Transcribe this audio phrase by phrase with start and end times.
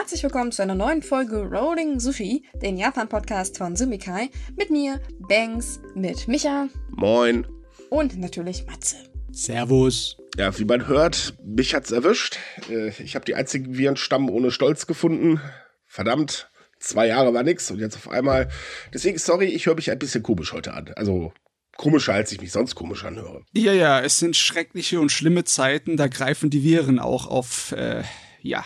[0.00, 4.30] herzlich willkommen zu einer neuen Folge Rolling Sushi, den Japan-Podcast von Sumikai.
[4.56, 4.98] Mit mir,
[5.28, 6.68] Banks, mit Micha.
[6.88, 7.46] Moin.
[7.90, 8.96] Und natürlich Matze.
[9.30, 10.16] Servus.
[10.38, 12.38] Ja, wie man hört, mich hat's erwischt.
[12.70, 15.38] Äh, ich habe die einzigen Virenstamm ohne Stolz gefunden.
[15.84, 18.48] Verdammt, zwei Jahre war nix und jetzt auf einmal.
[18.94, 20.90] Deswegen, sorry, ich höre mich ein bisschen komisch heute an.
[20.96, 21.34] Also
[21.76, 23.44] komischer, als ich mich sonst komisch anhöre.
[23.52, 25.98] Ja, ja, es sind schreckliche und schlimme Zeiten.
[25.98, 28.02] Da greifen die Viren auch auf, äh,
[28.40, 28.64] ja,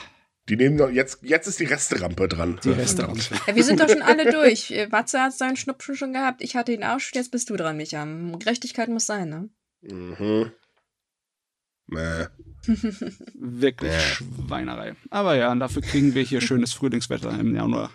[0.49, 2.61] die nehmen noch, jetzt, jetzt ist die Resterampe dran.
[2.65, 3.21] Die Resterampe.
[3.47, 4.73] Ja, wir sind doch schon alle durch.
[4.91, 7.77] Matze hat seinen Schnupfen schon gehabt, ich hatte ihn auch schon, jetzt bist du dran,
[7.77, 8.05] Micha.
[8.05, 9.49] Gerechtigkeit muss sein, ne?
[9.83, 10.53] Mhm.
[11.87, 12.27] Mäh.
[13.35, 14.01] Wirklich Mäh.
[14.01, 14.97] Schweinerei.
[15.11, 17.91] Aber ja, dafür kriegen wir hier schönes Frühlingswetter im Januar.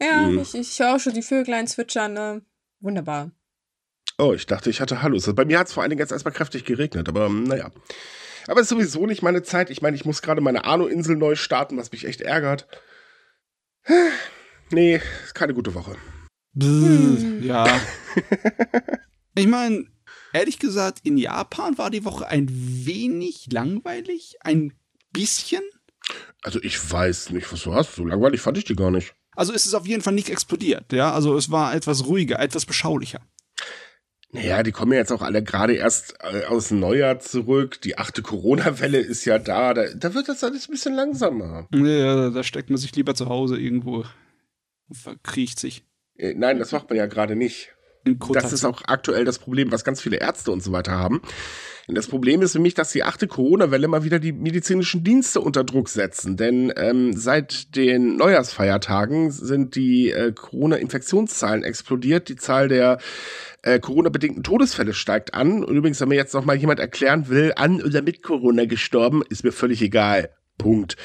[0.00, 0.40] Ja, mhm.
[0.40, 2.42] ich, ich höre auch schon die Vöglein zwitschern, ne?
[2.80, 3.30] Wunderbar.
[4.18, 5.18] Oh, ich dachte, ich hatte Hallo.
[5.34, 7.70] Bei mir hat es vor allen Dingen jetzt erstmal kräftig geregnet, aber naja.
[8.46, 9.70] Aber es ist sowieso nicht meine Zeit.
[9.70, 12.66] Ich meine, ich muss gerade meine Arno-Insel neu starten, was mich echt ärgert.
[14.72, 15.94] Nee, ist keine gute Woche.
[16.60, 17.40] Hm.
[17.40, 17.80] Ja.
[19.36, 19.86] ich meine,
[20.32, 24.38] ehrlich gesagt, in Japan war die Woche ein wenig langweilig.
[24.40, 24.72] Ein
[25.12, 25.62] bisschen.
[26.42, 27.94] Also ich weiß nicht, was du hast.
[27.94, 29.14] So langweilig fand ich die gar nicht.
[29.36, 31.12] Also ist es auf jeden Fall nicht explodiert, ja.
[31.12, 33.20] Also es war etwas ruhiger, etwas beschaulicher.
[34.32, 37.80] Naja, die kommen ja jetzt auch alle gerade erst äh, aus dem Neujahr zurück.
[37.82, 39.72] Die achte Corona-Welle ist ja da.
[39.72, 39.86] da.
[39.94, 40.14] da.
[40.14, 41.68] wird das alles ein bisschen langsamer.
[41.72, 44.04] Ja, da steckt man sich lieber zu Hause irgendwo
[44.88, 45.84] und verkriecht sich.
[46.16, 47.75] Äh, nein, das macht man ja gerade nicht.
[48.32, 51.20] Das ist auch aktuell das Problem, was ganz viele Ärzte und so weiter haben.
[51.88, 55.40] Und das Problem ist für mich, dass die achte Corona-Welle mal wieder die medizinischen Dienste
[55.40, 56.36] unter Druck setzen.
[56.36, 62.28] Denn ähm, seit den Neujahrsfeiertagen sind die äh, Corona-Infektionszahlen explodiert.
[62.28, 62.98] Die Zahl der
[63.62, 65.62] äh, Corona-bedingten Todesfälle steigt an.
[65.62, 69.22] Und übrigens, wenn mir jetzt noch mal jemand erklären will, an oder mit Corona gestorben,
[69.28, 70.30] ist mir völlig egal.
[70.58, 70.96] Punkt.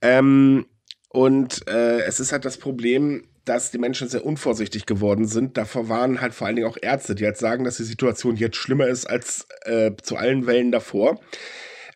[0.00, 0.66] Ähm,
[1.08, 5.56] und äh, es ist halt das Problem, dass die Menschen sehr unvorsichtig geworden sind.
[5.56, 8.54] Davor waren halt vor allen Dingen auch Ärzte, die halt sagen, dass die Situation jetzt
[8.54, 11.20] schlimmer ist als äh, zu allen Wellen davor.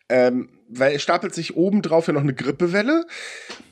[0.09, 3.05] Ähm, weil es stapelt sich obendrauf ja noch eine Grippewelle.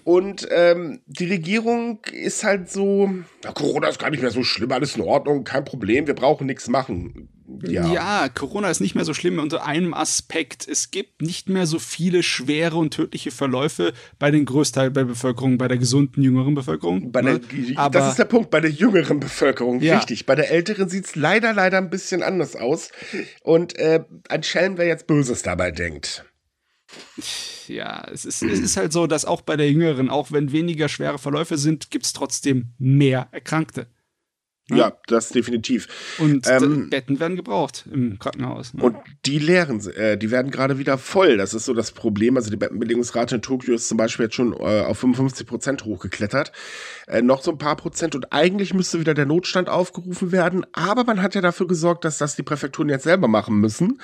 [0.03, 3.09] Und ähm, die Regierung ist halt so,
[3.43, 6.45] na, Corona ist gar nicht mehr so schlimm, alles in Ordnung, kein Problem, wir brauchen
[6.45, 7.29] nichts machen.
[7.61, 7.93] Ja.
[7.93, 10.67] ja, Corona ist nicht mehr so schlimm unter einem Aspekt.
[10.67, 15.57] Es gibt nicht mehr so viele schwere und tödliche Verläufe bei den Großteil der Bevölkerung,
[15.57, 17.11] bei der gesunden jüngeren Bevölkerung.
[17.11, 17.41] Bei der, ne?
[17.75, 19.97] Aber, das ist der Punkt, bei der jüngeren Bevölkerung, ja.
[19.97, 20.25] richtig.
[20.25, 22.89] Bei der älteren sieht es leider, leider ein bisschen anders aus.
[23.43, 26.25] Und äh, ein Schelm, wer jetzt Böses dabei denkt
[27.67, 30.89] ja, es ist, es ist halt so, dass auch bei der Jüngeren, auch wenn weniger
[30.89, 33.87] schwere Verläufe sind, gibt es trotzdem mehr Erkrankte.
[34.69, 36.15] Ja, ja das definitiv.
[36.19, 38.73] Und ähm, Betten werden gebraucht im Krankenhaus.
[38.73, 38.83] Ne?
[38.83, 38.95] Und
[39.25, 41.35] die leeren, äh, die werden gerade wieder voll.
[41.35, 42.37] Das ist so das Problem.
[42.37, 46.53] Also die Bettenbelegungsrate in Tokio ist zum Beispiel jetzt schon äh, auf 55 Prozent hochgeklettert.
[47.07, 48.15] Äh, noch so ein paar Prozent.
[48.15, 50.65] Und eigentlich müsste wieder der Notstand aufgerufen werden.
[50.71, 53.99] Aber man hat ja dafür gesorgt, dass das die Präfekturen jetzt selber machen müssen.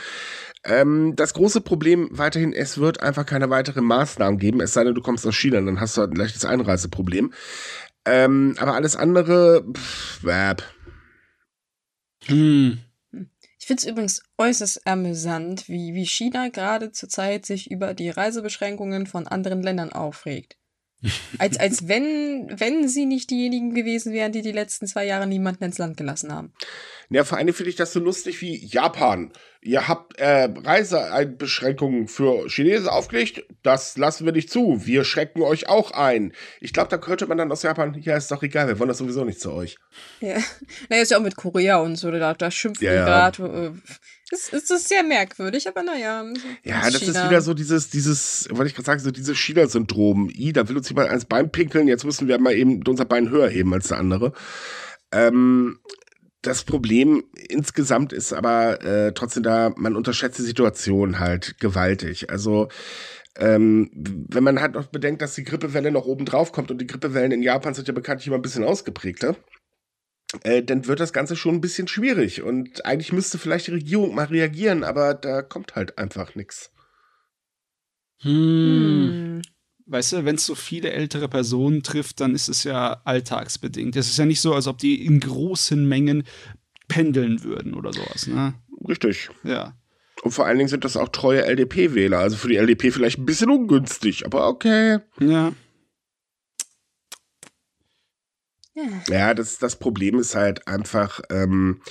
[0.63, 4.95] Ähm, das große Problem weiterhin, es wird einfach keine weiteren Maßnahmen geben, es sei denn,
[4.95, 7.33] du kommst aus China, dann hast du halt ein leichtes Einreiseproblem.
[8.05, 10.63] Ähm, aber alles andere, pff, wab.
[12.25, 12.79] Hm.
[13.59, 19.05] Ich finde es übrigens äußerst amüsant, wie, wie China gerade zurzeit sich über die Reisebeschränkungen
[19.05, 20.57] von anderen Ländern aufregt.
[21.37, 25.63] Als, als wenn, wenn sie nicht diejenigen gewesen wären, die die letzten zwei Jahre niemanden
[25.63, 26.53] ins Land gelassen haben.
[27.09, 29.31] Ja, vor allem finde ich das so lustig wie Japan.
[29.61, 34.85] Ihr habt äh, Reisebeschränkungen für Chinesen aufgelegt, das lassen wir nicht zu.
[34.85, 36.33] Wir schrecken euch auch ein.
[36.61, 38.99] Ich glaube, da könnte man dann aus Japan, ja, ist doch egal, wir wollen das
[38.99, 39.77] sowieso nicht zu euch.
[40.21, 40.37] Ja,
[40.89, 43.05] naja, ist ja auch mit Korea und so, da, da schimpfen ja, ja.
[43.05, 43.73] gerade.
[43.75, 43.91] Äh,
[44.31, 46.23] es, es ist sehr merkwürdig, aber naja.
[46.63, 47.19] Ja, das China.
[47.19, 50.29] ist wieder so dieses, dieses, wollte ich gerade sagen, so dieses China-Syndrom.
[50.29, 53.29] I, da will uns jemand ans Bein pinkeln, jetzt müssen wir mal eben unser Bein
[53.29, 54.33] höher heben als der andere.
[55.11, 55.79] Ähm,
[56.41, 62.29] das Problem insgesamt ist aber äh, trotzdem da, man unterschätzt die Situation halt gewaltig.
[62.29, 62.69] Also
[63.37, 66.87] ähm, wenn man halt noch bedenkt, dass die Grippewelle noch oben drauf kommt und die
[66.87, 69.35] Grippewellen in Japan sind ja bekanntlich immer ein bisschen ausgeprägter,
[70.43, 72.41] äh, dann wird das Ganze schon ein bisschen schwierig.
[72.41, 76.71] Und eigentlich müsste vielleicht die Regierung mal reagieren, aber da kommt halt einfach nichts.
[78.21, 79.41] Hm
[79.89, 83.95] weißt du, wenn es so viele ältere Personen trifft, dann ist es ja alltagsbedingt.
[83.95, 86.23] Es ist ja nicht so, als ob die in großen Mengen
[86.87, 88.53] pendeln würden oder sowas, ne?
[88.87, 89.29] Richtig.
[89.43, 89.75] Ja.
[90.21, 92.19] Und vor allen Dingen sind das auch treue LDP-Wähler.
[92.19, 94.99] Also für die LDP vielleicht ein bisschen ungünstig, aber okay.
[95.19, 95.53] Ja.
[99.09, 101.81] Ja, das, das Problem ist halt einfach, ähm,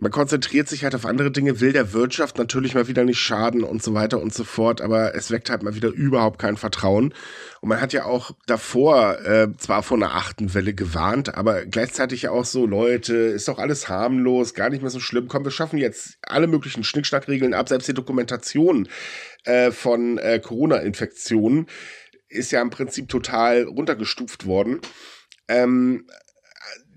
[0.00, 3.64] man konzentriert sich halt auf andere Dinge, will der Wirtschaft natürlich mal wieder nicht schaden
[3.64, 7.14] und so weiter und so fort, aber es weckt halt mal wieder überhaupt kein Vertrauen.
[7.60, 12.22] Und man hat ja auch davor äh, zwar von einer achten Welle gewarnt, aber gleichzeitig
[12.22, 15.28] ja auch so, Leute, ist doch alles harmlos, gar nicht mehr so schlimm.
[15.28, 18.88] Komm, wir schaffen jetzt alle möglichen Schnickschnackregeln ab, selbst die Dokumentation
[19.44, 21.66] äh, von äh, Corona-Infektionen
[22.28, 24.80] ist ja im Prinzip total runtergestuft worden.
[25.48, 26.06] Ähm,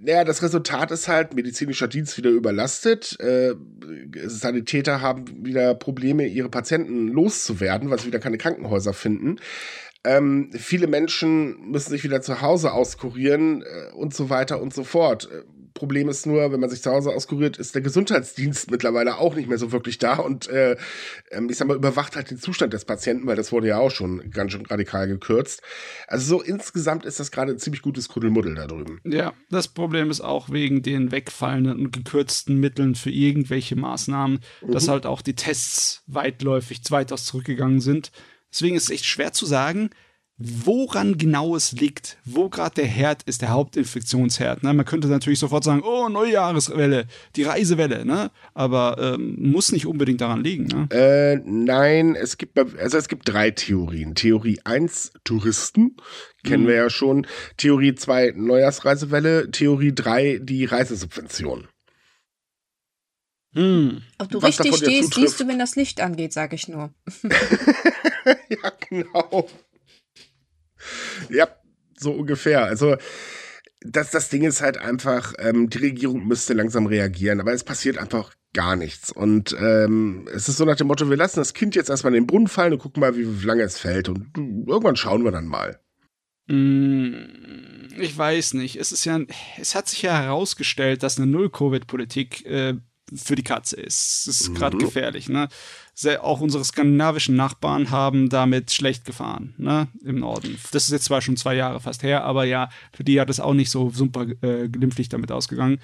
[0.03, 3.19] naja, das Resultat ist halt, medizinischer Dienst wieder überlastet.
[3.19, 3.53] Äh,
[4.25, 9.37] Sanitäter haben wieder Probleme, ihre Patienten loszuwerden, weil sie wieder keine Krankenhäuser finden.
[10.03, 14.83] Ähm, viele Menschen müssen sich wieder zu Hause auskurieren äh, und so weiter und so
[14.83, 15.29] fort.
[15.73, 19.49] Problem ist nur, wenn man sich zu Hause auskuriert, ist der Gesundheitsdienst mittlerweile auch nicht
[19.49, 20.77] mehr so wirklich da und äh,
[21.31, 23.91] ähm, ich sag mal, überwacht halt den Zustand des Patienten, weil das wurde ja auch
[23.91, 25.61] schon ganz schön radikal gekürzt.
[26.07, 28.99] Also so insgesamt ist das gerade ein ziemlich gutes Kuddelmuddel da drüben.
[29.03, 34.71] Ja, das Problem ist auch wegen den wegfallenden und gekürzten Mitteln für irgendwelche Maßnahmen, mhm.
[34.71, 38.11] dass halt auch die Tests weitläufig weitaus zurückgegangen sind.
[38.51, 39.89] Deswegen ist es echt schwer zu sagen,
[40.43, 44.63] woran genau es liegt, wo gerade der Herd ist, der Hauptinfektionsherd.
[44.63, 44.73] Ne?
[44.73, 47.05] Man könnte natürlich sofort sagen, oh, Neujahreswelle,
[47.35, 48.31] die Reisewelle, ne?
[48.53, 50.65] aber ähm, muss nicht unbedingt daran liegen.
[50.65, 50.87] Ne?
[50.91, 54.15] Äh, nein, es gibt, also es gibt drei Theorien.
[54.15, 55.97] Theorie 1, Touristen,
[56.43, 56.67] kennen mhm.
[56.67, 57.27] wir ja schon.
[57.57, 59.51] Theorie 2, Neujahrsreisewelle.
[59.51, 61.67] Theorie 3, die Reisesubvention.
[63.53, 64.01] Hm.
[64.17, 66.93] Ob du Was richtig stehst, siehst du, wenn das Licht angeht, sage ich nur.
[68.23, 69.47] ja, genau.
[71.29, 71.47] Ja,
[71.97, 72.63] so ungefähr.
[72.63, 72.97] Also
[73.81, 77.97] das, das Ding ist halt einfach, ähm, die Regierung müsste langsam reagieren, aber es passiert
[77.97, 79.11] einfach gar nichts.
[79.11, 82.23] Und ähm, es ist so nach dem Motto, wir lassen das Kind jetzt erstmal in
[82.23, 84.09] den Brunnen fallen und gucken mal, wie lange es fällt.
[84.09, 85.79] Und irgendwann schauen wir dann mal.
[86.47, 87.13] Mm,
[87.97, 88.75] ich weiß nicht.
[88.75, 89.19] Es ist ja,
[89.59, 92.75] es hat sich ja herausgestellt, dass eine Null-Covid-Politik äh,
[93.15, 94.27] für die Katze ist.
[94.27, 94.55] Das ist mhm.
[94.55, 95.47] gerade gefährlich, ne?
[96.21, 99.87] Auch unsere skandinavischen Nachbarn haben damit schlecht gefahren, ne?
[100.03, 100.57] Im Norden.
[100.71, 103.39] Das ist jetzt zwar schon zwei Jahre fast her, aber ja, für die hat es
[103.39, 105.79] auch nicht so super äh, glimpflich damit ausgegangen.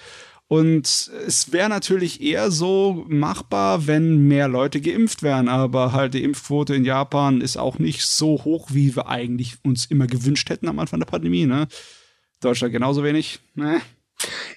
[0.50, 5.50] Und es wäre natürlich eher so machbar, wenn mehr Leute geimpft wären.
[5.50, 9.86] Aber halt die Impfquote in Japan ist auch nicht so hoch, wie wir eigentlich uns
[9.86, 11.46] immer gewünscht hätten am Anfang der Pandemie.
[11.46, 11.68] Ne?
[12.40, 13.40] Deutschland genauso wenig.
[13.56, 13.82] Ne?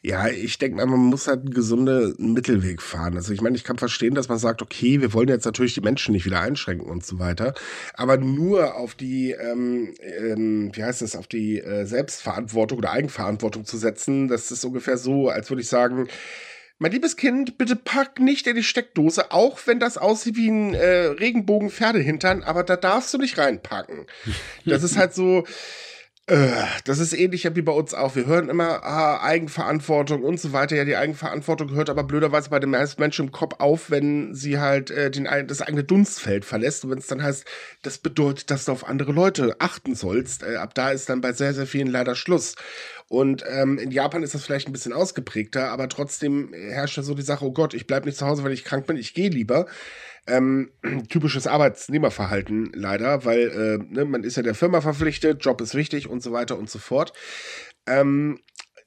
[0.03, 3.17] Ja, ich denke mal, man muss halt einen gesunden Mittelweg fahren.
[3.17, 5.83] Also ich meine, ich kann verstehen, dass man sagt, okay, wir wollen jetzt natürlich die
[5.83, 7.55] Menschen nicht wieder einschränken und so weiter,
[7.95, 13.65] aber nur auf die, ähm, ähm, wie heißt das, auf die äh, Selbstverantwortung oder Eigenverantwortung
[13.65, 16.09] zu setzen, das ist ungefähr so, als würde ich sagen,
[16.79, 20.73] mein liebes Kind, bitte pack nicht in die Steckdose, auch wenn das aussieht wie ein
[20.73, 24.07] äh, Regenbogen-Pferdehintern, aber da darfst du nicht reinpacken.
[24.65, 25.45] Das ist halt so,
[26.85, 28.15] das ist ähnlich wie bei uns auch.
[28.15, 30.77] Wir hören immer ah, Eigenverantwortung und so weiter.
[30.77, 34.61] Ja, die Eigenverantwortung hört aber blöderweise bei den meisten Menschen im Kopf auf, wenn sie
[34.61, 36.85] halt äh, den, das eigene Dunstfeld verlässt.
[36.85, 37.45] Und wenn es dann heißt,
[37.83, 40.45] das bedeutet, dass du auf andere Leute achten sollst.
[40.45, 42.55] Äh, ab da ist dann bei sehr, sehr vielen leider Schluss.
[43.09, 47.15] Und ähm, in Japan ist das vielleicht ein bisschen ausgeprägter, aber trotzdem herrscht ja so
[47.15, 49.31] die Sache, oh Gott, ich bleib nicht zu Hause, weil ich krank bin, ich gehe
[49.31, 49.67] lieber.
[50.31, 50.71] Ähm,
[51.09, 56.09] typisches Arbeitsnehmerverhalten leider, weil äh, ne, man ist ja der Firma verpflichtet, Job ist wichtig
[56.09, 57.13] und so weiter und so fort.
[57.87, 58.39] Ähm,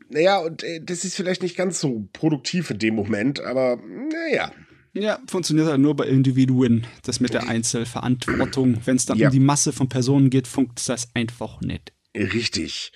[0.10, 4.52] naja, und äh, das ist vielleicht nicht ganz so produktiv in dem Moment, aber naja.
[4.94, 6.86] Ja, funktioniert halt nur bei Individuen.
[7.04, 8.78] Das mit der Einzelverantwortung.
[8.86, 9.28] Wenn es dann ja.
[9.28, 11.94] um die Masse von Personen geht, funktioniert das einfach nicht.
[12.16, 12.92] Richtig.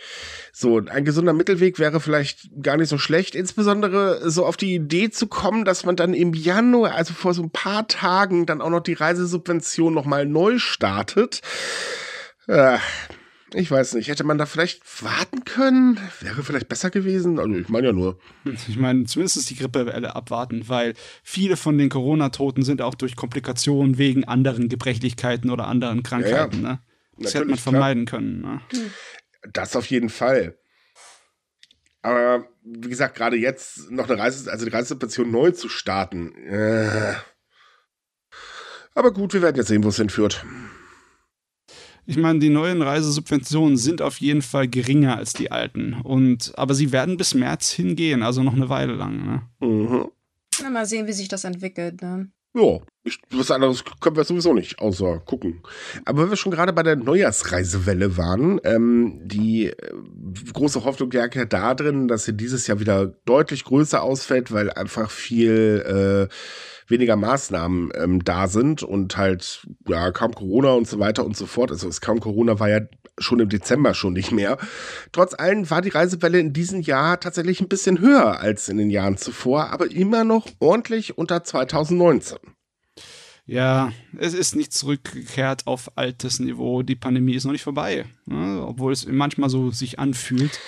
[0.54, 5.10] So, ein gesunder Mittelweg wäre vielleicht gar nicht so schlecht, insbesondere so auf die Idee
[5.10, 8.70] zu kommen, dass man dann im Januar, also vor so ein paar Tagen, dann auch
[8.70, 11.42] noch die Reisesubvention nochmal neu startet.
[12.48, 12.78] Äh,
[13.54, 16.00] ich weiß nicht, hätte man da vielleicht warten können?
[16.20, 17.40] Wäre vielleicht besser gewesen?
[17.40, 18.20] Also ich meine ja nur.
[18.68, 20.94] Ich meine, zumindest die Grippewelle abwarten, weil
[21.24, 26.62] viele von den Corona-Toten sind auch durch Komplikationen wegen anderen Gebrechlichkeiten oder anderen Krankheiten.
[26.62, 26.74] Ja, ja.
[26.74, 26.80] Ne?
[27.20, 28.22] Das hätte man vermeiden klar.
[28.22, 28.42] können.
[28.42, 28.62] Ne?
[29.54, 30.58] Das auf jeden Fall.
[32.02, 36.34] Aber wie gesagt, gerade jetzt noch eine Reise, also die Reisesituation neu zu starten.
[36.36, 37.16] Äh.
[38.94, 40.46] Aber gut, wir werden jetzt sehen, wo es hinführt.
[42.06, 45.94] Ich meine, die neuen Reisesubventionen sind auf jeden Fall geringer als die alten.
[45.94, 49.26] Und, aber sie werden bis März hingehen, also noch eine Weile lang.
[49.26, 49.42] Ne?
[49.60, 50.12] Mhm.
[50.62, 52.02] Na, mal sehen, wie sich das entwickelt.
[52.02, 52.32] Ne?
[52.58, 55.62] Ja, ich, was anderes können wir sowieso nicht, außer gucken.
[56.06, 59.94] Aber wenn wir schon gerade bei der Neujahrsreisewelle waren, ähm, die äh,
[60.54, 64.72] große Hoffnung lag ja da drin, dass sie dieses Jahr wieder deutlich größer ausfällt, weil
[64.72, 66.34] einfach viel äh,
[66.90, 71.46] weniger Maßnahmen ähm, da sind und halt, ja, kaum Corona und so weiter und so
[71.46, 71.70] fort.
[71.70, 72.80] Also es kaum Corona war ja
[73.18, 74.58] schon im Dezember schon nicht mehr.
[75.12, 78.90] Trotz allem war die Reisewelle in diesem Jahr tatsächlich ein bisschen höher als in den
[78.90, 82.38] Jahren zuvor, aber immer noch ordentlich unter 2019.
[83.46, 86.84] Ja, es ist nicht zurückgekehrt auf altes Niveau.
[86.84, 88.62] Die Pandemie ist noch nicht vorbei, ne?
[88.68, 90.60] obwohl es manchmal so sich anfühlt.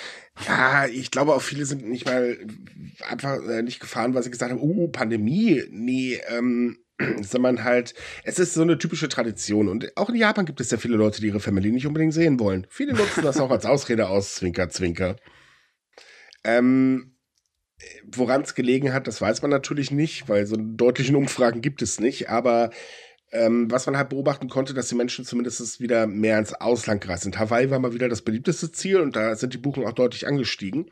[0.46, 2.38] Ja, ich glaube auch viele sind nicht mal
[3.06, 5.62] einfach äh, nicht gefahren, weil sie gesagt haben, oh, Pandemie.
[5.70, 6.78] Nee, ähm,
[7.22, 9.68] sondern halt, es ist so eine typische Tradition.
[9.68, 12.38] Und auch in Japan gibt es ja viele Leute, die ihre Familie nicht unbedingt sehen
[12.40, 12.66] wollen.
[12.70, 15.16] Viele nutzen das auch als Ausrede aus, Zwinker, Zwinker.
[16.44, 17.16] Ähm,
[18.04, 21.98] Woran es gelegen hat, das weiß man natürlich nicht, weil so deutlichen Umfragen gibt es
[21.98, 22.28] nicht.
[22.28, 22.70] Aber
[23.32, 27.22] ähm, was man halt beobachten konnte, dass die Menschen zumindest wieder mehr ins Ausland gereist
[27.22, 27.38] sind.
[27.38, 30.90] Hawaii war mal wieder das beliebteste Ziel und da sind die Buchungen auch deutlich angestiegen.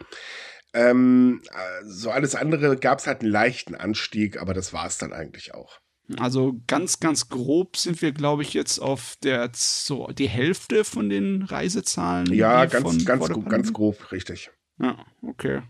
[0.73, 1.43] Ähm,
[1.85, 5.55] so alles andere gab es halt einen leichten Anstieg, aber das war es dann eigentlich
[5.55, 5.81] auch.
[6.17, 11.11] Also ganz, ganz grob sind wir, glaube ich, jetzt auf der so die Hälfte von
[11.11, 12.33] den Reisezahlen.
[12.33, 14.51] Ja, ganz, ganz, ganz grob, richtig.
[14.81, 15.63] Ja, okay.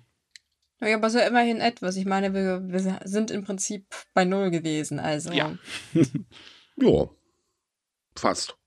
[0.81, 1.97] Ja, aber so immerhin etwas.
[1.97, 5.33] Ich meine, wir, wir sind im Prinzip bei Null gewesen, also.
[5.33, 5.59] Ja.
[6.77, 7.09] ja.
[8.15, 8.58] Fast.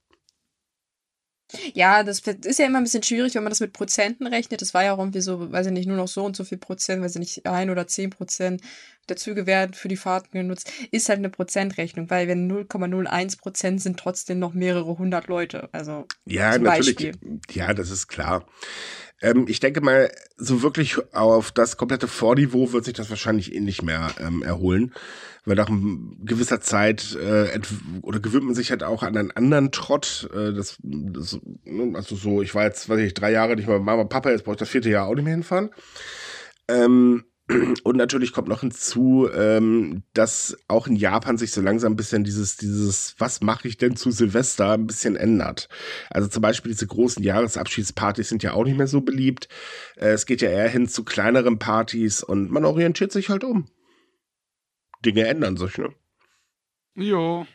[1.74, 4.62] Ja, das ist ja immer ein bisschen schwierig, wenn man das mit Prozenten rechnet.
[4.62, 6.58] Das war ja auch irgendwie so, weiß ich nicht, nur noch so und so viel
[6.58, 8.62] Prozent, weiß ich nicht, ein oder zehn Prozent
[9.08, 10.70] der Züge werden für die Fahrten genutzt.
[10.90, 15.68] Ist halt eine Prozentrechnung, weil wenn 0,01 Prozent sind trotzdem noch mehrere hundert Leute.
[15.72, 16.96] Also, ja, natürlich.
[16.96, 17.40] Beispiel.
[17.50, 18.46] Ja, das ist klar.
[19.22, 23.60] Ähm, ich denke mal, so wirklich auf das komplette Vorniveau wird sich das wahrscheinlich eh
[23.60, 24.92] nicht mehr ähm, erholen.
[25.44, 25.70] Weil nach
[26.24, 27.58] gewisser Zeit äh,
[28.02, 30.28] oder gewöhnt man sich halt auch an einen anderen Trott.
[30.34, 33.80] Äh, das, das, ne, also so, ich war jetzt, weiß ich, drei Jahre nicht mal
[33.80, 35.70] Mama, Papa, jetzt brauche ich das vierte Jahr auch nicht mehr hinfahren.
[36.68, 37.24] Ähm,
[37.82, 42.24] und natürlich kommt noch hinzu, ähm, dass auch in Japan sich so langsam ein bisschen
[42.24, 45.68] dieses, dieses, was mache ich denn zu Silvester, ein bisschen ändert.
[46.10, 49.48] Also zum Beispiel diese großen Jahresabschiedspartys sind ja auch nicht mehr so beliebt.
[49.96, 53.66] Äh, es geht ja eher hin zu kleineren Partys und man orientiert sich halt um.
[55.04, 55.92] Dinge ändern sich, ne?
[56.94, 57.46] Jo.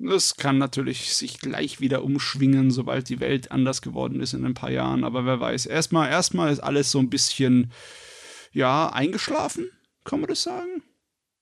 [0.00, 4.54] Das kann natürlich sich gleich wieder umschwingen, sobald die Welt anders geworden ist in ein
[4.54, 5.02] paar Jahren.
[5.02, 5.66] Aber wer weiß.
[5.66, 7.72] Erstmal, erstmal ist alles so ein bisschen
[8.52, 9.70] ja, eingeschlafen,
[10.04, 10.82] kann man das sagen?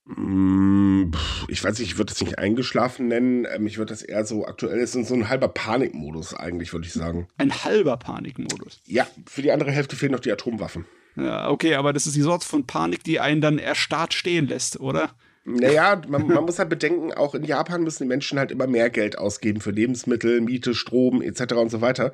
[0.04, 1.10] Mm,
[1.48, 3.46] ich weiß nicht, ich würde das nicht eingeschlafen nennen.
[3.52, 6.92] Ähm, ich würde das eher so aktuell ist so ein halber Panikmodus eigentlich, würde ich
[6.92, 7.28] sagen.
[7.38, 8.80] Ein halber Panikmodus?
[8.84, 10.86] Ja, für die andere Hälfte fehlen noch die Atomwaffen.
[11.16, 14.78] Ja, okay, aber das ist die Sorte von Panik, die einen dann erstarrt stehen lässt,
[14.78, 15.10] oder?
[15.48, 18.90] Naja, man, man muss halt bedenken, auch in Japan müssen die Menschen halt immer mehr
[18.90, 21.54] Geld ausgeben für Lebensmittel, Miete, Strom etc.
[21.54, 22.12] und so weiter.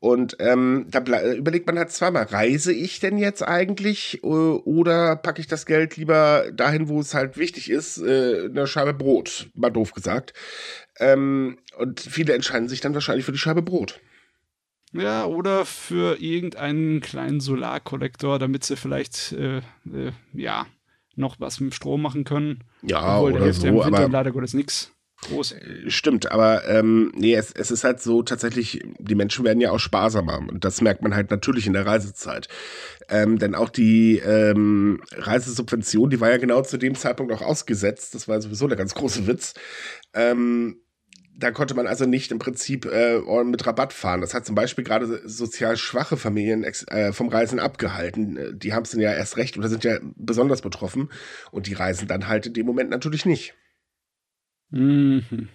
[0.00, 1.00] Und ähm, da
[1.34, 5.96] überlegt man halt zweimal, reise ich denn jetzt eigentlich äh, oder packe ich das Geld
[5.96, 10.32] lieber dahin, wo es halt wichtig ist, äh, eine Scheibe Brot, mal doof gesagt.
[10.98, 14.00] Ähm, und viele entscheiden sich dann wahrscheinlich für die Scheibe Brot.
[14.92, 20.66] Ja, oder für irgendeinen kleinen Solarkollektor, damit sie vielleicht, äh, äh, ja,
[21.16, 22.64] noch was mit Strom machen können.
[22.82, 24.94] Ja, Obwohl, oder so, aber leider Gottes nichts.
[25.24, 25.52] Groß.
[25.52, 29.70] Äh, stimmt, aber ähm, nee, es, es ist halt so tatsächlich, die Menschen werden ja
[29.70, 32.48] auch sparsamer und das merkt man halt natürlich in der Reisezeit.
[33.08, 38.14] Ähm, denn auch die ähm, Reisesubvention, die war ja genau zu dem Zeitpunkt auch ausgesetzt,
[38.14, 39.54] das war sowieso der ganz große Witz.
[40.12, 40.83] Ähm,
[41.36, 44.20] da konnte man also nicht im Prinzip äh, mit Rabatt fahren.
[44.20, 48.36] Das hat zum Beispiel gerade sozial schwache Familien äh, vom Reisen abgehalten.
[48.36, 51.10] Äh, die haben es dann ja erst recht oder sind ja besonders betroffen
[51.50, 53.54] und die reisen dann halt in dem Moment natürlich nicht.
[54.70, 55.48] Mhm.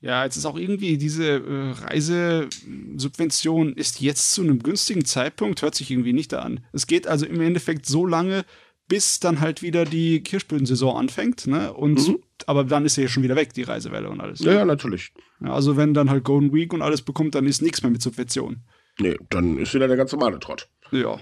[0.00, 5.74] Ja, jetzt ist auch irgendwie diese äh, Reisesubvention ist jetzt zu einem günstigen Zeitpunkt, hört
[5.74, 6.64] sich irgendwie nicht an.
[6.72, 8.44] Es geht also im Endeffekt so lange,
[8.88, 11.72] bis dann halt wieder die Kirschblütensaison anfängt, ne?
[11.72, 12.18] Und mhm.
[12.46, 14.40] aber dann ist sie ja schon wieder weg, die Reisewelle und alles.
[14.40, 15.12] Ja, ja, natürlich.
[15.40, 18.02] Ja, also wenn dann halt Golden Week und alles bekommt, dann ist nichts mehr mit
[18.02, 18.62] Subvention.
[18.98, 20.68] Nee, dann ist wieder der ganz normale Trott.
[20.90, 21.18] Ja.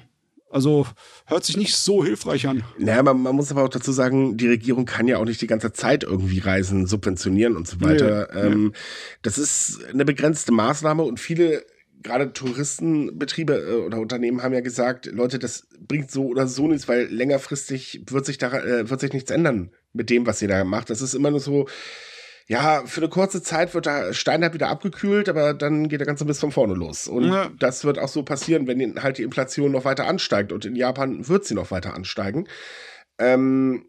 [0.49, 0.87] Also
[1.27, 2.63] hört sich nicht so hilfreich an.
[2.79, 5.49] Naja, man, man, muss aber auch dazu sagen, die Regierung kann ja auch nicht die
[5.49, 8.29] ganze Zeit irgendwie Reisen subventionieren und so weiter.
[8.33, 8.73] Nee, ähm, nee.
[9.23, 11.65] Das ist eine begrenzte Maßnahme und viele
[12.07, 16.89] gerade Touristenbetriebe äh, oder Unternehmen haben ja gesagt, Leute, das bringt so oder so nichts,
[16.89, 20.65] weil längerfristig wird sich da äh, wird sich nichts ändern mit dem, was ihr da
[20.65, 20.91] macht.
[20.91, 21.67] Das ist immer nur so,
[22.49, 26.07] ja, für eine kurze Zeit wird der Stein halt wieder abgekühlt, aber dann geht der
[26.07, 27.09] ganze Mist von vorne los.
[27.09, 27.51] Und ja.
[27.59, 30.53] das wird auch so passieren, wenn halt die Inflation noch weiter ansteigt.
[30.53, 32.47] Und in Japan wird sie noch weiter ansteigen.
[33.19, 33.85] Ähm,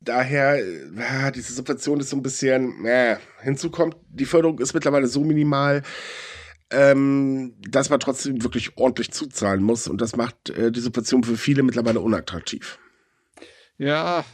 [0.00, 0.64] daher,
[0.96, 5.22] ja, diese Subvention ist so ein bisschen, äh, hinzu kommt, die Förderung ist mittlerweile so
[5.22, 5.82] minimal,
[6.70, 9.88] ähm, dass man trotzdem wirklich ordentlich zuzahlen muss.
[9.88, 12.78] Und das macht äh, die Subvention für viele mittlerweile unattraktiv.
[13.78, 14.24] Ja,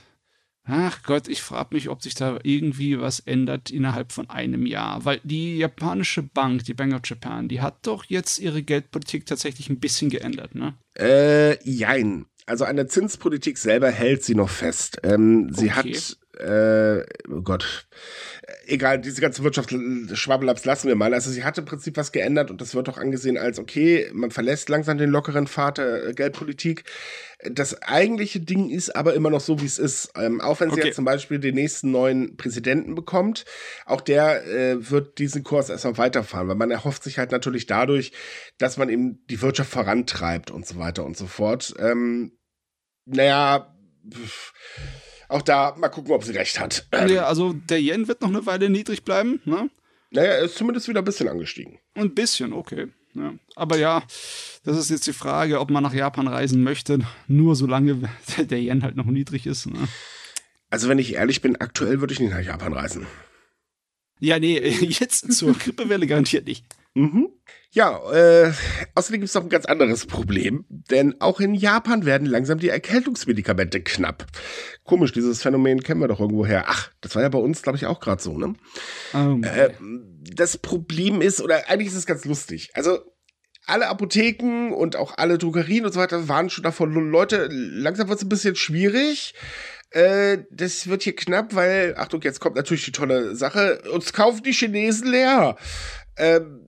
[0.68, 5.04] Ach Gott, ich frage mich, ob sich da irgendwie was ändert innerhalb von einem Jahr.
[5.04, 9.70] Weil die japanische Bank, die Bank of Japan, die hat doch jetzt ihre Geldpolitik tatsächlich
[9.70, 10.74] ein bisschen geändert, ne?
[10.98, 12.26] Äh, jein.
[12.46, 14.98] Also an der Zinspolitik selber hält sie noch fest.
[15.04, 15.60] Ähm, okay.
[15.60, 17.88] Sie hat, äh, oh Gott,
[18.66, 19.74] egal, diese ganze Wirtschaft
[20.14, 21.14] Schwabbelaps lassen wir mal.
[21.14, 24.30] Also sie hat im Prinzip was geändert und das wird auch angesehen als, okay, man
[24.30, 26.84] verlässt langsam den lockeren Pfad der äh, Geldpolitik.
[27.50, 30.10] Das eigentliche Ding ist aber immer noch so, wie es ist.
[30.16, 30.86] Ähm, auch wenn sie okay.
[30.86, 33.44] jetzt zum Beispiel den nächsten neuen Präsidenten bekommt,
[33.84, 38.12] auch der äh, wird diesen Kurs erstmal weiterfahren, weil man erhofft sich halt natürlich dadurch,
[38.58, 41.74] dass man eben die Wirtschaft vorantreibt und so weiter und so fort.
[41.78, 42.32] Ähm,
[43.04, 43.74] naja,
[44.12, 44.52] pff
[45.28, 46.86] auch da mal gucken, ob sie recht hat.
[47.08, 49.70] Ja, also der Yen wird noch eine Weile niedrig bleiben, ne?
[50.10, 51.78] Naja, er ist zumindest wieder ein bisschen angestiegen.
[51.94, 52.88] Ein bisschen, okay.
[53.14, 53.34] Ja.
[53.54, 54.02] Aber ja,
[54.64, 58.82] das ist jetzt die Frage, ob man nach Japan reisen möchte, nur solange der Yen
[58.82, 59.66] halt noch niedrig ist.
[59.66, 59.88] Ne?
[60.68, 63.06] Also, wenn ich ehrlich bin, aktuell würde ich nicht nach Japan reisen.
[64.20, 66.64] Ja, nee, jetzt zur Grippewelle garantiert nicht.
[66.96, 67.28] Mhm.
[67.72, 68.52] Ja, äh,
[68.94, 72.70] außerdem gibt es noch ein ganz anderes Problem, denn auch in Japan werden langsam die
[72.70, 74.24] Erkältungsmedikamente knapp.
[74.82, 76.64] Komisch, dieses Phänomen kennen wir doch irgendwo her.
[76.68, 78.54] Ach, das war ja bei uns, glaube ich, auch gerade so, ne?
[79.12, 79.74] Oh äh,
[80.34, 82.70] das Problem ist, oder eigentlich ist es ganz lustig.
[82.72, 82.98] Also,
[83.66, 88.20] alle Apotheken und auch alle Drogerien und so weiter waren schon davon, Leute, langsam wird
[88.20, 89.34] es ein bisschen schwierig.
[89.90, 94.42] Äh, das wird hier knapp, weil, Achtung, jetzt kommt natürlich die tolle Sache, uns kaufen
[94.44, 95.56] die Chinesen leer.
[96.16, 96.65] Ähm,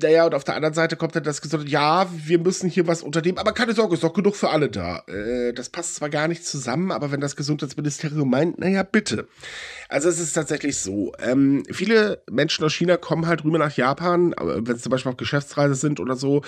[0.00, 3.02] naja, und auf der anderen Seite kommt dann das gesagt, ja, wir müssen hier was
[3.02, 5.02] unternehmen, aber keine Sorge, ist doch genug für alle da.
[5.06, 9.26] Äh, das passt zwar gar nicht zusammen, aber wenn das Gesundheitsministerium meint, naja, bitte.
[9.88, 11.12] Also es ist tatsächlich so.
[11.18, 15.16] Ähm, viele Menschen aus China kommen halt rüber nach Japan, wenn sie zum Beispiel auf
[15.16, 16.42] Geschäftsreise sind oder so,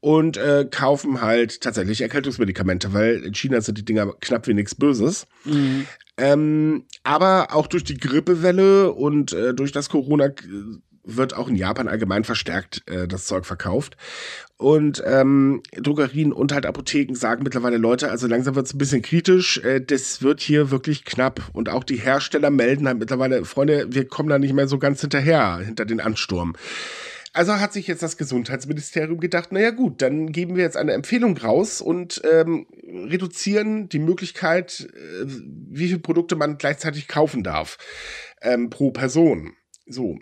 [0.00, 4.74] und äh, kaufen halt tatsächlich Erkältungsmedikamente, weil in China sind die Dinger knapp wie nichts
[4.74, 5.26] Böses.
[5.44, 5.86] Mhm.
[6.18, 10.30] Ähm, aber auch durch die Grippewelle und äh, durch das Corona
[11.04, 13.96] wird auch in Japan allgemein verstärkt äh, das Zeug verkauft.
[14.56, 19.02] Und ähm, Drogerien und halt Apotheken sagen mittlerweile Leute, also langsam wird es ein bisschen
[19.02, 21.50] kritisch, äh, das wird hier wirklich knapp.
[21.52, 25.00] Und auch die Hersteller melden halt mittlerweile, Freunde, wir kommen da nicht mehr so ganz
[25.00, 26.54] hinterher, hinter den Ansturm.
[27.34, 31.36] Also hat sich jetzt das Gesundheitsministerium gedacht, naja gut, dann geben wir jetzt eine Empfehlung
[31.38, 32.66] raus und ähm,
[33.08, 37.78] reduzieren die Möglichkeit, äh, wie viele Produkte man gleichzeitig kaufen darf
[38.42, 39.54] ähm, pro Person.
[39.86, 40.18] So,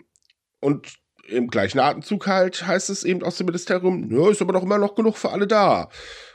[0.61, 0.93] und
[1.27, 4.77] im gleichen Atemzug halt heißt es eben aus dem Ministerium, ja, ist aber doch immer
[4.77, 5.89] noch genug für alle da.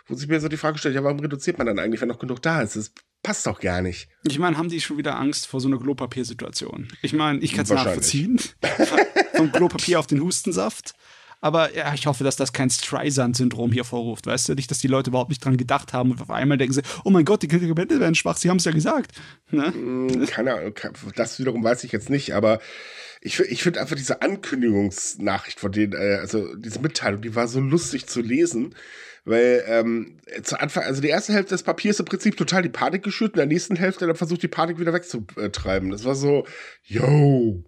[0.07, 2.19] Wo sich mir so die Frage stellt, ja, warum reduziert man dann eigentlich, wenn noch
[2.19, 2.77] genug da ist?
[2.77, 4.09] Das passt doch gar nicht.
[4.25, 6.89] Ich meine, haben die schon wieder Angst vor so einer Klopapiersituation?
[7.03, 8.41] Ich meine, ich kann es nachvollziehen.
[9.35, 10.95] Vom Klopapier auf den Hustensaft.
[11.41, 14.27] Aber ja, ich hoffe, dass das kein Streisand-Syndrom hier vorruft.
[14.27, 16.73] Weißt du, nicht, dass die Leute überhaupt nicht dran gedacht haben und auf einmal denken
[16.73, 19.13] sie, oh mein Gott, die Medikamente werden schwach, sie haben es ja gesagt.
[19.51, 19.67] Ne?
[19.73, 20.75] Hm, keine Ahnung,
[21.15, 22.61] das wiederum weiß ich jetzt nicht, aber
[23.27, 27.59] ich, ich finde einfach diese Ankündigungsnachricht von denen, äh, also diese Mitteilung, die war so
[27.59, 28.75] lustig zu lesen,
[29.25, 33.03] weil ähm, zu Anfang, also die erste Hälfte des Papiers im Prinzip total die Panik
[33.03, 35.91] geschürt, in der nächsten Hälfte dann versucht die Panik wieder wegzutreiben.
[35.91, 36.47] Das war so,
[36.85, 37.65] yo,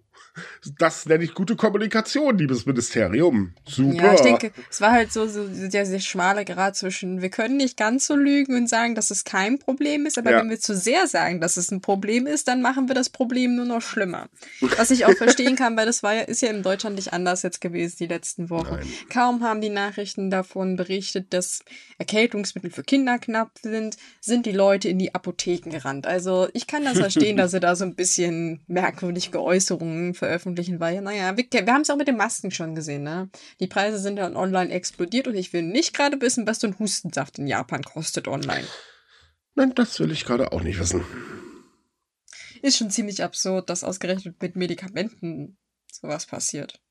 [0.77, 3.53] das nenne ich gute Kommunikation, liebes Ministerium.
[3.67, 3.95] Super.
[3.95, 7.57] Ja, ich denke, es war halt so, so der sehr schmale Grad zwischen, wir können
[7.57, 10.39] nicht ganz so lügen und sagen, dass es kein Problem ist, aber ja.
[10.39, 13.55] wenn wir zu sehr sagen, dass es ein Problem ist, dann machen wir das Problem
[13.55, 14.29] nur noch schlimmer.
[14.77, 17.43] Was ich auch verstehen kann, weil das war ja, ist ja in Deutschland nicht anders
[17.43, 18.75] jetzt gewesen die letzten Wochen.
[18.75, 18.87] Nein.
[19.09, 21.63] Kaum haben die Nachrichten davon berichtet, dass
[21.97, 26.07] Erkältungsmittel für Kinder knapp sind, sind die Leute in die Apotheken gerannt.
[26.07, 31.01] Also ich kann das verstehen, dass sie da so ein bisschen merkwürdige Äußerungen veröffentlichen weil,
[31.01, 33.29] naja, wir, wir haben es auch mit den Masken schon gesehen, ne?
[33.59, 36.77] Die Preise sind dann online explodiert und ich will nicht gerade wissen, was so ein
[36.77, 38.67] Hustensaft in Japan kostet online.
[39.55, 41.03] Nein, das will ich gerade auch nicht wissen.
[42.61, 45.57] Ist schon ziemlich absurd, dass ausgerechnet mit Medikamenten
[45.91, 46.81] sowas passiert.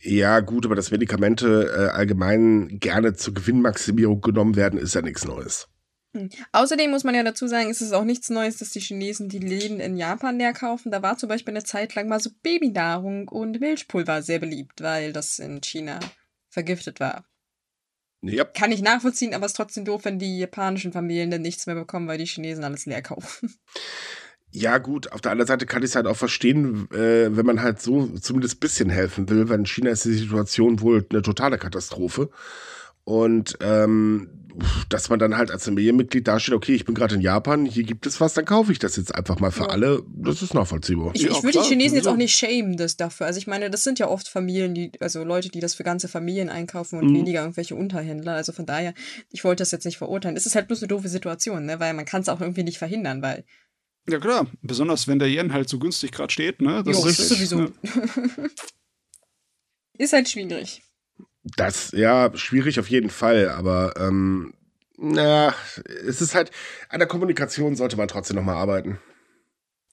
[0.00, 5.24] Ja, gut, aber dass Medikamente äh, allgemein gerne zur Gewinnmaximierung genommen werden, ist ja nichts
[5.24, 5.68] Neues.
[6.14, 6.28] Hm.
[6.52, 9.38] Außerdem muss man ja dazu sagen, ist es auch nichts Neues, dass die Chinesen die
[9.38, 10.90] Läden in Japan leer kaufen.
[10.90, 15.12] Da war zum Beispiel eine Zeit lang mal so Babynahrung und Milchpulver sehr beliebt, weil
[15.12, 15.98] das in China
[16.50, 17.24] vergiftet war.
[18.24, 18.54] Yep.
[18.54, 21.74] Kann ich nachvollziehen, aber es ist trotzdem doof, wenn die japanischen Familien dann nichts mehr
[21.74, 23.54] bekommen, weil die Chinesen alles leer kaufen.
[24.54, 27.62] Ja, gut, auf der anderen Seite kann ich es halt auch verstehen, äh, wenn man
[27.62, 31.22] halt so zumindest ein bisschen helfen will, weil in China ist die Situation wohl eine
[31.22, 32.28] totale Katastrophe.
[33.04, 34.28] Und ähm,
[34.88, 38.06] dass man dann halt als Familienmitglied dasteht, okay, ich bin gerade in Japan, hier gibt
[38.06, 39.68] es was, dann kaufe ich das jetzt einfach mal für ja.
[39.68, 40.02] alle.
[40.08, 41.10] Das ist nachvollziehbar.
[41.14, 43.26] Ich, ich würde die Chinesen jetzt auch nicht schämen das dafür.
[43.26, 46.08] Also ich meine, das sind ja oft Familien, die, also Leute, die das für ganze
[46.08, 47.16] Familien einkaufen und mhm.
[47.16, 48.34] weniger irgendwelche Unterhändler.
[48.34, 48.94] Also von daher,
[49.30, 50.36] ich wollte das jetzt nicht verurteilen.
[50.36, 51.80] Es ist halt bloß eine doofe Situation, ne?
[51.80, 53.44] weil man kann es auch irgendwie nicht verhindern, weil
[54.08, 56.82] Ja klar, besonders wenn der Yen halt so günstig gerade steht, ne?
[56.84, 57.60] Das jo, ist, sowieso.
[57.60, 57.68] Ja.
[59.98, 60.82] ist halt schwierig.
[61.44, 64.54] Das, ja, schwierig auf jeden Fall, aber ähm,
[64.96, 65.54] na,
[66.06, 66.52] es ist halt,
[66.88, 68.98] an der Kommunikation sollte man trotzdem nochmal arbeiten.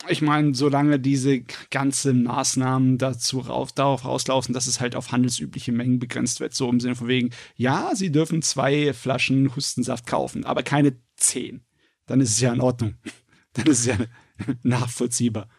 [0.07, 5.73] Ich meine, solange diese ganzen Maßnahmen dazu rauf, darauf rauslaufen, dass es halt auf handelsübliche
[5.73, 10.45] Mengen begrenzt wird, so im Sinne von wegen, ja, sie dürfen zwei Flaschen Hustensaft kaufen,
[10.45, 11.65] aber keine zehn.
[12.05, 12.95] Dann ist es ja in Ordnung.
[13.53, 13.97] Dann ist es ja
[14.63, 15.49] nachvollziehbar.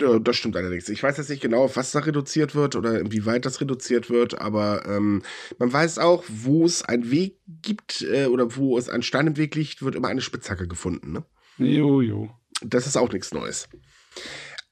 [0.00, 0.88] Ja, das stimmt allerdings.
[0.88, 4.40] Ich weiß jetzt nicht genau, auf was da reduziert wird oder inwieweit das reduziert wird,
[4.40, 5.22] aber ähm,
[5.58, 9.36] man weiß auch, wo es einen Weg gibt äh, oder wo es ein Stein im
[9.36, 11.12] Weg liegt, wird immer eine Spitzhacke gefunden.
[11.12, 11.24] Ne?
[11.58, 12.30] Jo, jo.
[12.62, 13.68] Das ist auch nichts Neues.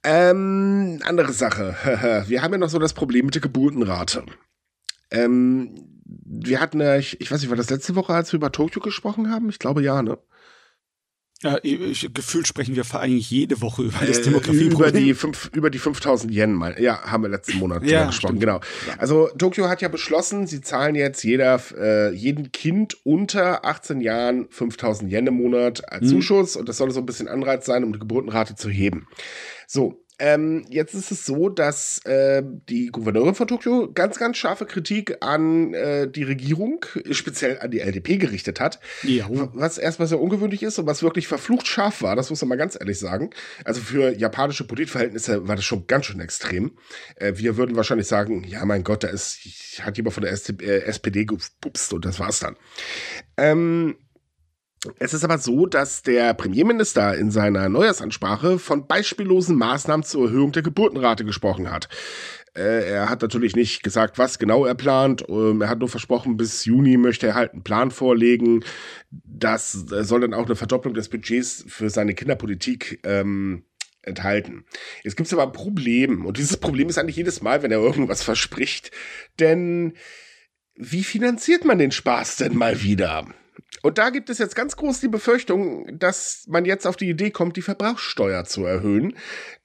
[0.04, 2.24] Ähm, andere Sache.
[2.26, 4.24] wir haben ja noch so das Problem mit der Geburtenrate.
[5.10, 8.52] Ähm, wir hatten ja, ich, ich weiß nicht, war das letzte Woche, als wir über
[8.52, 9.50] Tokio gesprochen haben?
[9.50, 10.18] Ich glaube ja, ne?
[11.42, 14.90] Ja, ich, gefühlt sprechen wir eigentlich jede Woche über das äh, Demografieproblem.
[14.90, 16.76] Über die, fünf, über die 5000 Yen, mal.
[16.78, 18.40] ja, haben wir letzten Monat ja, gesprochen, stimmt.
[18.40, 18.60] genau.
[18.98, 24.48] Also Tokio hat ja beschlossen, sie zahlen jetzt jeder, äh, jedem Kind unter 18 Jahren
[24.50, 26.08] 5000 Yen im Monat als hm.
[26.08, 29.06] Zuschuss und das soll so ein bisschen Anreiz sein, um die Geburtenrate zu heben.
[29.66, 34.66] So, ähm, jetzt ist es so, dass äh, die Gouverneurin von Tokio ganz, ganz scharfe
[34.66, 38.80] Kritik an äh, die Regierung, speziell an die LDP gerichtet hat.
[39.02, 39.26] Ja.
[39.30, 42.56] Was erstmal sehr ungewöhnlich ist und was wirklich verflucht scharf war, das muss man mal
[42.56, 43.30] ganz ehrlich sagen.
[43.64, 46.72] Also für japanische Politverhältnisse war das schon ganz schön extrem.
[47.16, 49.40] Äh, wir würden wahrscheinlich sagen, ja mein Gott, da ist,
[49.80, 52.56] hat jemand von der SPD äh, gepupst und das war's dann.
[53.38, 53.96] Ähm,
[54.98, 60.52] es ist aber so, dass der Premierminister in seiner Neujahrsansprache von beispiellosen Maßnahmen zur Erhöhung
[60.52, 61.88] der Geburtenrate gesprochen hat.
[62.54, 65.24] Äh, er hat natürlich nicht gesagt, was genau er plant.
[65.28, 68.64] Ähm, er hat nur versprochen, bis Juni möchte er halt einen Plan vorlegen.
[69.10, 73.64] Das soll dann auch eine Verdopplung des Budgets für seine Kinderpolitik ähm,
[74.02, 74.64] enthalten.
[75.04, 76.24] Jetzt gibt es aber ein Problem.
[76.24, 78.90] Und dieses Problem ist eigentlich jedes Mal, wenn er irgendwas verspricht.
[79.38, 79.92] Denn
[80.74, 83.26] wie finanziert man den Spaß denn mal wieder?
[83.82, 87.30] Und da gibt es jetzt ganz groß die Befürchtung, dass man jetzt auf die Idee
[87.30, 89.14] kommt, die Verbrauchssteuer zu erhöhen.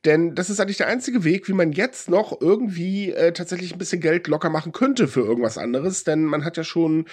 [0.06, 3.80] Denn das ist eigentlich der einzige Weg, wie man jetzt noch irgendwie äh, tatsächlich ein
[3.80, 6.04] bisschen Geld locker machen könnte für irgendwas anderes.
[6.04, 7.08] Denn man hat ja schon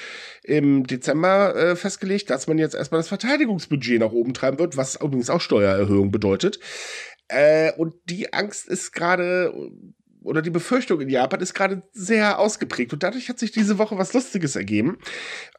[0.44, 4.96] im Dezember äh, festgelegt, dass man jetzt erstmal das Verteidigungsbudget nach oben treiben wird, was
[4.96, 6.60] übrigens auch Steuererhöhung bedeutet.
[7.28, 9.52] Äh, und die Angst ist gerade
[10.24, 13.98] oder die Befürchtung in Japan ist gerade sehr ausgeprägt und dadurch hat sich diese Woche
[13.98, 14.98] was Lustiges ergeben.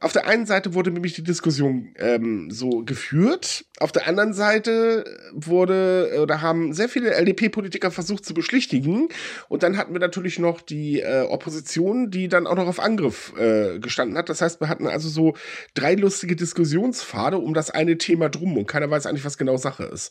[0.00, 5.04] Auf der einen Seite wurde nämlich die Diskussion ähm, so geführt, auf der anderen Seite
[5.32, 9.08] wurde oder haben sehr viele LDP-Politiker versucht zu beschlichtigen
[9.48, 13.32] und dann hatten wir natürlich noch die äh, Opposition, die dann auch noch auf Angriff
[13.38, 14.28] äh, gestanden hat.
[14.28, 15.34] Das heißt, wir hatten also so
[15.74, 19.84] drei lustige Diskussionspfade um das eine Thema drum und keiner weiß eigentlich, was genau Sache
[19.84, 20.10] ist.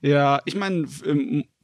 [0.00, 0.86] Ja, ich meine,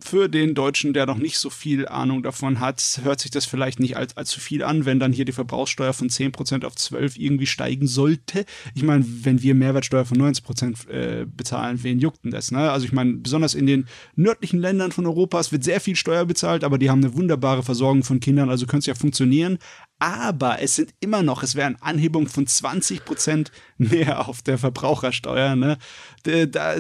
[0.02, 3.80] für den Deutschen, der noch nicht so viel Ahnung davon hat, hört sich das vielleicht
[3.80, 7.46] nicht als, allzu viel an, wenn dann hier die Verbrauchssteuer von 10% auf 12% irgendwie
[7.46, 8.44] steigen sollte.
[8.74, 12.50] Ich meine, wenn wir Mehrwertsteuer von 90% äh, bezahlen, wen juckt denn das?
[12.50, 12.70] Ne?
[12.70, 13.86] Also ich meine, besonders in den
[14.16, 18.04] nördlichen Ländern von Europas wird sehr viel Steuer bezahlt, aber die haben eine wunderbare Versorgung
[18.04, 19.58] von Kindern, also könnte es ja funktionieren
[20.02, 24.58] aber es sind immer noch, es wäre eine Anhebung von 20 Prozent mehr auf der
[24.58, 25.54] Verbrauchersteuer.
[25.54, 25.78] Ne?
[26.24, 26.74] Da, da,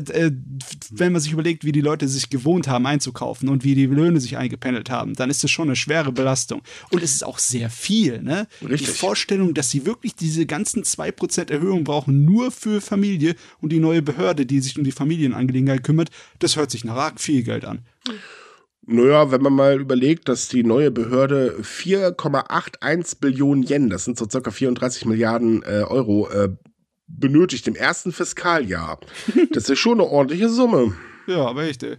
[0.90, 3.11] wenn man sich überlegt, wie die Leute sich gewohnt haben einzukaufen
[3.48, 6.62] und wie die Löhne sich eingependelt haben, dann ist das schon eine schwere Belastung.
[6.90, 8.22] Und es ist auch sehr viel.
[8.22, 8.46] Ne?
[8.60, 13.72] Die Vorstellung, dass sie wirklich diese ganzen 2 Prozent Erhöhung brauchen, nur für Familie und
[13.72, 17.64] die neue Behörde, die sich um die Familienangelegenheit kümmert, das hört sich nach viel Geld
[17.64, 17.80] an.
[18.84, 24.28] Naja, wenn man mal überlegt, dass die neue Behörde 4,81 Billionen Yen, das sind so
[24.28, 26.48] circa 34 Milliarden äh, Euro, äh,
[27.06, 28.98] benötigt im ersten Fiskaljahr.
[29.52, 30.94] Das ist schon eine ordentliche Summe.
[31.26, 31.98] Ja, aber echt, ey.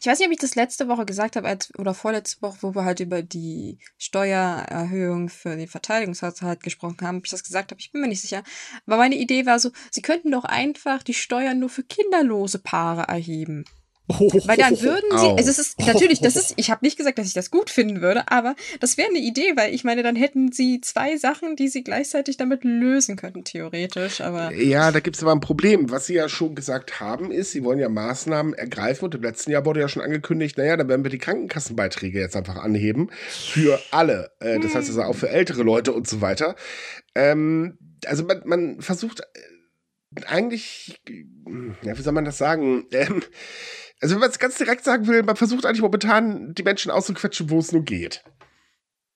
[0.00, 2.74] Ich weiß nicht, ob ich das letzte Woche gesagt habe, als, oder vorletzte Woche, wo
[2.74, 7.80] wir halt über die Steuererhöhung für den Verteidigungshaushalt gesprochen haben, ob ich das gesagt habe,
[7.80, 8.42] ich bin mir nicht sicher.
[8.86, 13.02] Aber meine Idee war so, sie könnten doch einfach die Steuern nur für kinderlose Paare
[13.08, 13.64] erheben.
[14.08, 17.18] Oh, Weil dann würden sie, also es ist natürlich, das ist, ich habe nicht gesagt,
[17.18, 20.16] dass ich das gut finden würde, aber das wäre eine Idee, weil ich meine, dann
[20.16, 24.20] hätten sie zwei Sachen, die sie gleichzeitig damit lösen könnten, theoretisch.
[24.20, 25.90] Aber ja, da gibt es aber ein Problem.
[25.90, 29.50] Was sie ja schon gesagt haben, ist, sie wollen ja Maßnahmen ergreifen und im letzten
[29.50, 33.78] Jahr wurde ja schon angekündigt, naja, dann werden wir die Krankenkassenbeiträge jetzt einfach anheben für
[33.90, 34.30] alle.
[34.40, 36.56] Äh, das heißt also auch für ältere Leute und so weiter.
[37.14, 41.00] Ähm, also man, man versucht äh, eigentlich,
[41.82, 42.86] ja, wie soll man das sagen?
[42.92, 43.22] Ähm,
[44.00, 47.50] also wenn man es ganz direkt sagen will, man versucht eigentlich momentan die Menschen auszuquetschen,
[47.50, 48.22] wo es nur geht.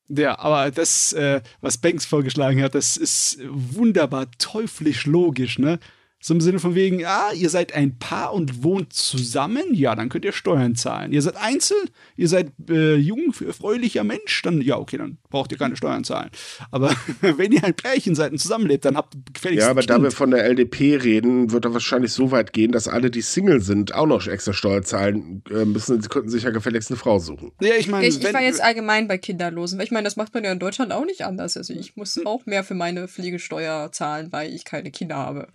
[0.09, 5.79] Ja, aber das, äh, was Banks vorgeschlagen hat, das ist wunderbar teuflisch logisch, ne?
[6.25, 10.09] So im Sinne von wegen, ah, ihr seid ein Paar und wohnt zusammen, ja, dann
[10.09, 11.13] könnt ihr Steuern zahlen.
[11.13, 15.59] Ihr seid einzeln, ihr seid äh, jung, fröhlicher Mensch, dann, ja, okay, dann braucht ihr
[15.59, 16.31] keine Steuern zahlen.
[16.71, 19.91] Aber wenn ihr ein Pärchen seid und zusammenlebt, dann habt ihr gefälligst Ja, aber kind.
[19.91, 23.21] da wir von der LDP reden, wird er wahrscheinlich so weit gehen, dass alle, die
[23.21, 26.01] Single sind, auch noch extra Steuer zahlen äh, müssen.
[26.01, 27.51] Sie könnten sich ja gefälligst eine Frau suchen.
[27.61, 30.33] Ja, ich meine, ich, ich war jetzt allgemein bei Kinderlosen, weil ich meine, das macht
[30.35, 31.57] man ja in Deutschland auch nicht anders.
[31.57, 32.29] Also ich muss hm.
[32.29, 35.49] auch mehr für meine Pflegesteuer zahlen, weil ich keine Kinder habe.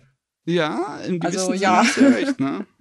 [0.48, 1.80] Ja, im gewissen also, ja.
[1.82, 2.66] Recht, ne?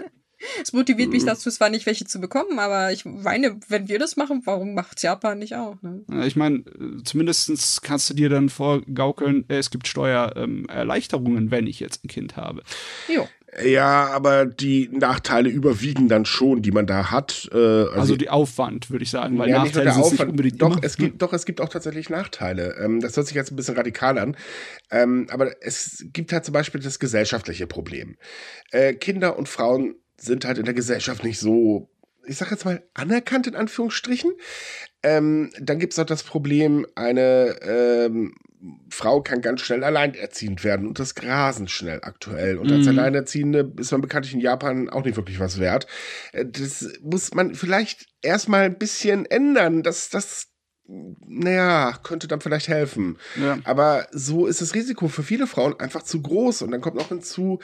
[0.61, 4.17] Es motiviert mich dazu zwar nicht, welche zu bekommen, aber ich meine, wenn wir das
[4.17, 5.81] machen, warum macht Japan nicht auch?
[5.81, 6.03] Ne?
[6.27, 6.63] Ich meine,
[7.03, 12.37] zumindest kannst du dir dann vorgaukeln, äh, es gibt Steuererleichterungen, wenn ich jetzt ein Kind
[12.37, 12.61] habe.
[13.07, 13.27] Jo.
[13.63, 17.49] Ja, aber die Nachteile überwiegen dann schon, die man da hat.
[17.51, 20.39] Äh, also, also die Aufwand, würde ich sagen, weil ja, Nachteile nicht nur der Aufwand,
[20.39, 22.75] nicht doch, es gibt, doch, es gibt auch tatsächlich Nachteile.
[22.79, 24.37] Ähm, das hört sich jetzt ein bisschen radikal an.
[24.91, 28.17] Ähm, aber es gibt halt zum Beispiel das gesellschaftliche Problem.
[28.71, 31.89] Äh, Kinder und Frauen sind halt in der Gesellschaft nicht so
[32.27, 34.33] ich sag jetzt mal, anerkannt in Anführungsstrichen.
[35.01, 38.35] Ähm, dann gibt es auch das Problem, eine ähm,
[38.89, 42.57] Frau kann ganz schnell alleinerziehend werden und das grasen schnell aktuell.
[42.57, 42.97] Und als mhm.
[42.97, 45.85] Alleinerziehende ist man bekanntlich in Japan auch nicht wirklich was wert.
[46.31, 49.83] Äh, das muss man vielleicht erstmal ein bisschen ändern.
[49.83, 50.47] dass das
[50.89, 53.17] naja, könnte dann vielleicht helfen.
[53.35, 53.59] Ja.
[53.65, 56.61] Aber so ist das Risiko für viele Frauen einfach zu groß.
[56.61, 57.59] Und dann kommt noch hinzu,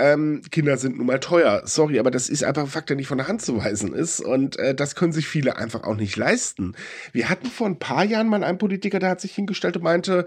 [0.00, 1.62] ähm, Kinder sind nun mal teuer.
[1.64, 4.20] Sorry, aber das ist einfach ein Fakt, der nicht von der Hand zu weisen ist.
[4.20, 6.74] Und äh, das können sich viele einfach auch nicht leisten.
[7.12, 10.24] Wir hatten vor ein paar Jahren mal einen Politiker, der hat sich hingestellt und meinte,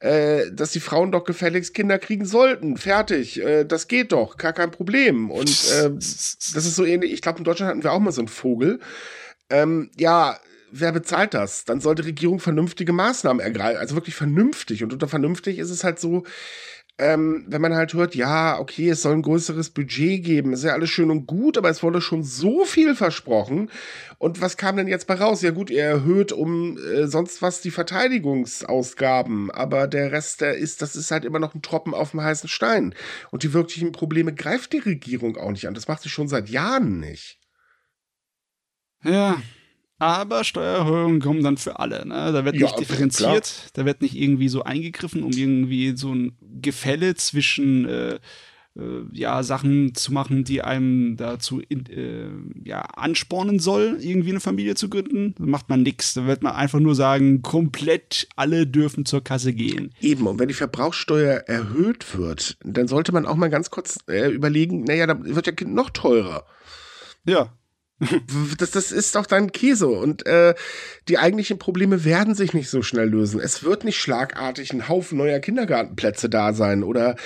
[0.00, 2.76] äh, dass die Frauen doch gefälligst Kinder kriegen sollten.
[2.76, 3.42] Fertig.
[3.42, 4.36] Äh, das geht doch.
[4.36, 5.30] Gar kein Problem.
[5.30, 7.12] Und äh, das ist so ähnlich.
[7.12, 8.78] Ich glaube, in Deutschland hatten wir auch mal so einen Vogel.
[9.50, 10.38] Ähm, ja,
[10.70, 11.64] wer bezahlt das?
[11.64, 14.84] Dann sollte die Regierung vernünftige Maßnahmen ergreifen, also wirklich vernünftig.
[14.84, 16.24] Und unter vernünftig ist es halt so,
[16.98, 20.72] ähm, wenn man halt hört, ja, okay, es soll ein größeres Budget geben, ist ja
[20.72, 23.70] alles schön und gut, aber es wurde schon so viel versprochen.
[24.18, 25.42] Und was kam denn jetzt bei raus?
[25.42, 30.82] Ja gut, ihr erhöht um äh, sonst was die Verteidigungsausgaben, aber der Rest, der ist,
[30.82, 32.94] das ist halt immer noch ein Tropfen auf dem heißen Stein.
[33.30, 35.74] Und die wirklichen Probleme greift die Regierung auch nicht an.
[35.74, 37.38] Das macht sie schon seit Jahren nicht.
[39.04, 39.40] Ja,
[39.98, 42.06] aber Steuererhöhungen kommen dann für alle.
[42.06, 42.32] Ne?
[42.32, 43.70] Da wird ja, nicht differenziert, klar.
[43.74, 48.18] da wird nicht irgendwie so eingegriffen, um irgendwie so ein Gefälle zwischen äh,
[48.78, 54.40] äh, ja, Sachen zu machen, die einem dazu in, äh, ja, anspornen soll, irgendwie eine
[54.40, 55.34] Familie zu gründen.
[55.36, 56.14] Da macht man nichts.
[56.14, 59.92] Da wird man einfach nur sagen, komplett alle dürfen zur Kasse gehen.
[60.00, 64.30] Eben, und wenn die Verbrauchssteuer erhöht wird, dann sollte man auch mal ganz kurz äh,
[64.30, 66.46] überlegen, naja, dann wird ja Kind noch teurer.
[67.24, 67.52] Ja,
[68.58, 69.88] das, das ist doch dann Käse.
[69.88, 70.54] Und äh,
[71.08, 73.40] die eigentlichen Probleme werden sich nicht so schnell lösen.
[73.40, 76.82] Es wird nicht schlagartig ein Haufen neuer Kindergartenplätze da sein.
[76.82, 77.16] Oder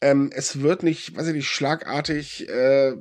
[0.00, 2.94] ähm, es wird nicht, weiß ich nicht, schlagartig äh,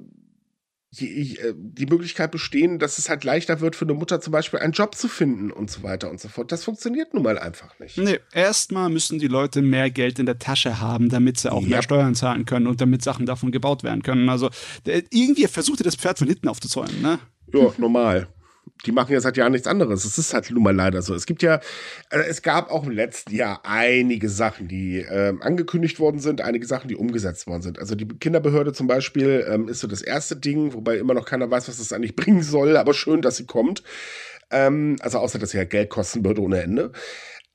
[0.91, 4.59] die, äh, die Möglichkeit bestehen, dass es halt leichter wird für eine Mutter zum Beispiel
[4.59, 6.51] einen Job zu finden und so weiter und so fort.
[6.51, 7.97] Das funktioniert nun mal einfach nicht.
[7.97, 11.67] Nee, erstmal müssen die Leute mehr Geld in der Tasche haben, damit sie auch ja.
[11.67, 14.29] mehr Steuern zahlen können und damit Sachen davon gebaut werden können.
[14.29, 14.49] Also
[14.85, 17.19] irgendwie versucht ihr das Pferd von hinten aufzuzäumen, ne?
[17.53, 18.27] Ja, normal
[18.85, 20.05] die machen ja seit Jahren nichts anderes.
[20.05, 21.13] Es ist halt nun mal leider so.
[21.13, 21.55] Es gibt ja,
[22.09, 26.65] äh, es gab auch im letzten Jahr einige Sachen, die äh, angekündigt worden sind, einige
[26.65, 27.79] Sachen, die umgesetzt worden sind.
[27.79, 31.49] Also die Kinderbehörde zum Beispiel ähm, ist so das erste Ding, wobei immer noch keiner
[31.49, 33.83] weiß, was das eigentlich bringen soll, aber schön, dass sie kommt.
[34.49, 36.91] Ähm, also außer, dass sie ja Geld kosten würde ohne Ende.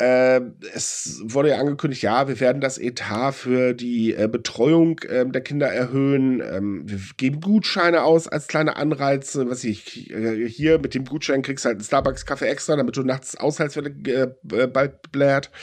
[0.03, 0.41] Äh,
[0.75, 5.43] es wurde ja angekündigt, ja, wir werden das Etat für die äh, Betreuung äh, der
[5.43, 6.41] Kinder erhöhen.
[6.41, 9.49] Ähm, wir geben Gutscheine aus als kleine Anreize.
[9.49, 13.37] Was ich äh, hier mit dem Gutschein kriegst halt einen Starbucks-Kaffee extra, damit du nachts
[13.37, 15.51] aushältst, wenn der äh, bald blärt.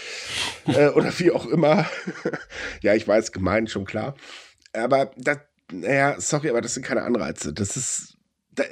[0.67, 1.89] Äh, oder wie auch immer.
[2.81, 4.15] ja, ich weiß, gemein, schon klar.
[4.73, 5.39] Aber das,
[5.71, 7.53] naja, sorry, aber das sind keine Anreize.
[7.53, 8.17] Das ist,
[8.51, 8.63] da,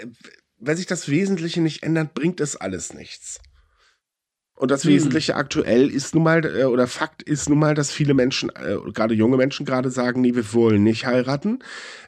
[0.59, 3.39] wenn sich das Wesentliche nicht ändert, bringt es alles nichts.
[4.57, 4.91] Und das hm.
[4.91, 8.77] Wesentliche aktuell ist nun mal, äh, oder Fakt ist nun mal, dass viele Menschen, äh,
[8.91, 11.59] gerade junge Menschen gerade sagen, nee, wir wollen nicht heiraten.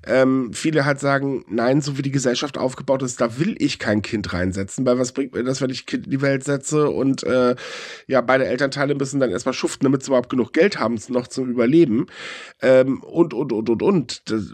[0.05, 4.01] Ähm, viele halt sagen, nein, so wie die Gesellschaft aufgebaut ist, da will ich kein
[4.01, 7.21] Kind reinsetzen, weil was bringt mir das, wenn ich Kind in die Welt setze und
[7.21, 7.55] äh,
[8.07, 11.51] ja, beide Elternteile müssen dann erstmal schuften, damit sie überhaupt genug Geld haben, noch zum
[11.51, 12.07] Überleben.
[12.63, 14.31] Ähm, und, und, und, und, und.
[14.31, 14.53] Das,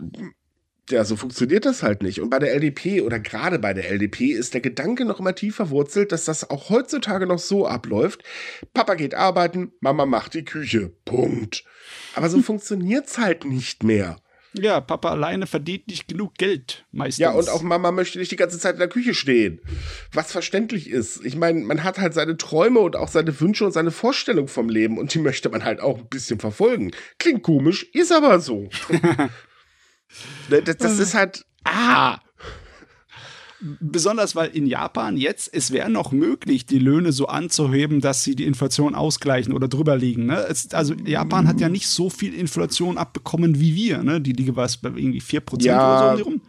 [0.89, 2.21] ja, so funktioniert das halt nicht.
[2.21, 5.69] Und bei der LDP oder gerade bei der LDP ist der Gedanke noch immer tiefer
[5.69, 8.23] wurzelt, dass das auch heutzutage noch so abläuft.
[8.73, 10.91] Papa geht arbeiten, Mama macht die Küche.
[11.05, 11.63] Punkt.
[12.13, 14.17] Aber so funktioniert's halt nicht mehr.
[14.57, 17.19] Ja, Papa alleine verdient nicht genug Geld, meistens.
[17.21, 19.59] Ja, und auch Mama möchte nicht die ganze Zeit in der Küche stehen.
[20.13, 21.25] Was verständlich ist.
[21.25, 24.69] Ich meine, man hat halt seine Träume und auch seine Wünsche und seine Vorstellung vom
[24.69, 26.91] Leben und die möchte man halt auch ein bisschen verfolgen.
[27.19, 28.69] Klingt komisch, ist aber so.
[30.49, 32.19] Ne, das, das ist halt, ah,
[33.79, 38.35] besonders weil in Japan jetzt, es wäre noch möglich, die Löhne so anzuheben, dass sie
[38.35, 40.25] die Inflation ausgleichen oder drüber liegen.
[40.25, 40.45] Ne?
[40.49, 44.03] Es, also Japan hat ja nicht so viel Inflation abbekommen wie wir.
[44.03, 44.21] Ne?
[44.21, 46.41] Die liege was bei irgendwie 4% ja, oder so rum.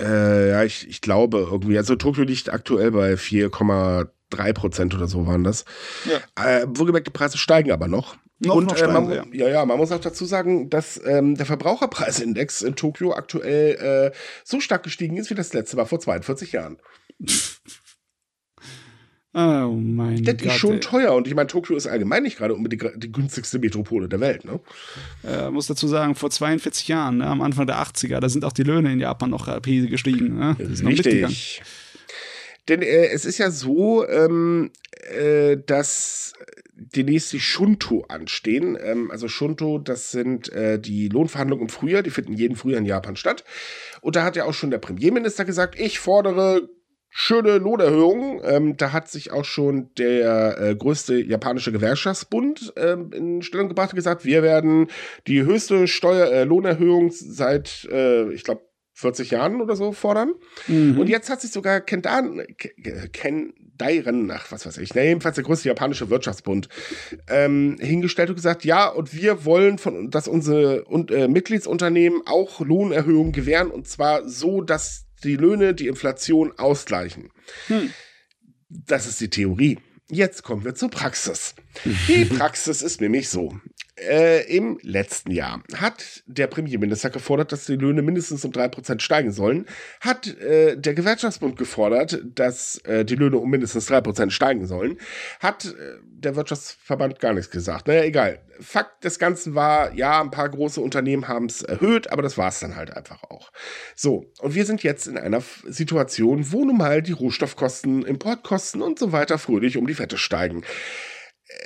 [0.00, 1.76] Äh, ja, ich, ich glaube irgendwie.
[1.78, 5.64] Also Tokio liegt aktuell bei 4,3 Prozent oder so waren das.
[6.04, 6.44] Ja.
[6.44, 8.16] Äh, wohlgemerkt, die Preise steigen aber noch.
[8.44, 9.24] Noch, und noch äh, man, ja.
[9.32, 9.48] ja.
[9.48, 14.60] ja, man muss auch dazu sagen, dass ähm, der Verbraucherpreisindex in Tokio aktuell äh, so
[14.60, 16.78] stark gestiegen ist wie das letzte Mal vor 42 Jahren.
[19.36, 20.40] Oh mein Gott.
[20.40, 20.80] Das ist schon ey.
[20.80, 24.20] teuer und ich meine, Tokio ist allgemein nicht gerade unbedingt die, die, günstigste Metropole der
[24.20, 24.60] Welt, ne?
[25.24, 28.52] Äh, muss dazu sagen, vor 42 Jahren, ne, am Anfang der 80er, da sind auch
[28.52, 30.38] die Löhne in Japan noch rapide gestiegen.
[30.38, 30.56] Ne?
[30.60, 31.62] Richtig.
[32.68, 34.70] Denn äh, es ist ja so, ähm,
[35.10, 36.32] äh, dass
[36.76, 38.76] die Shunto anstehen.
[38.80, 42.86] Ähm, also Shunto, das sind äh, die Lohnverhandlungen im Frühjahr, die finden jeden Frühjahr in
[42.86, 43.44] Japan statt.
[44.00, 46.68] Und da hat ja auch schon der Premierminister gesagt, ich fordere
[47.16, 48.40] schöne Lohnerhöhungen.
[48.42, 53.92] Ähm, da hat sich auch schon der äh, größte japanische Gewerkschaftsbund ähm, in Stellung gebracht
[53.92, 54.88] und gesagt, wir werden
[55.28, 58.62] die höchste Steuer äh, Lohnerhöhung seit, äh, ich glaube,
[58.94, 60.34] 40 Jahren oder so fordern.
[60.68, 60.98] Mhm.
[60.98, 62.42] Und jetzt hat sich sogar Kendan,
[63.12, 66.68] Ken Dairen, ach, was weiß ich, ne, jedenfalls der größte japanische Wirtschaftsbund,
[67.28, 72.60] ähm, hingestellt und gesagt, ja, und wir wollen von, dass unsere und, äh, Mitgliedsunternehmen auch
[72.60, 77.30] Lohnerhöhungen gewähren und zwar so, dass die Löhne die Inflation ausgleichen.
[77.66, 77.90] Hm.
[78.68, 79.78] Das ist die Theorie.
[80.10, 81.54] Jetzt kommen wir zur Praxis.
[82.08, 83.58] Die Praxis ist nämlich so.
[83.96, 89.02] Äh, Im letzten Jahr hat der Premierminister gefordert, dass die Löhne mindestens um drei Prozent
[89.02, 89.66] steigen sollen.
[90.00, 94.98] Hat äh, der Gewerkschaftsbund gefordert, dass äh, die Löhne um mindestens drei Prozent steigen sollen.
[95.38, 97.86] Hat äh, der Wirtschaftsverband gar nichts gesagt.
[97.86, 98.40] Naja, egal.
[98.60, 102.48] Fakt des Ganzen war, ja, ein paar große Unternehmen haben es erhöht, aber das war
[102.48, 103.52] es dann halt einfach auch.
[103.94, 108.98] So, und wir sind jetzt in einer Situation, wo nun mal die Rohstoffkosten, Importkosten und
[108.98, 110.64] so weiter fröhlich um die Fette steigen.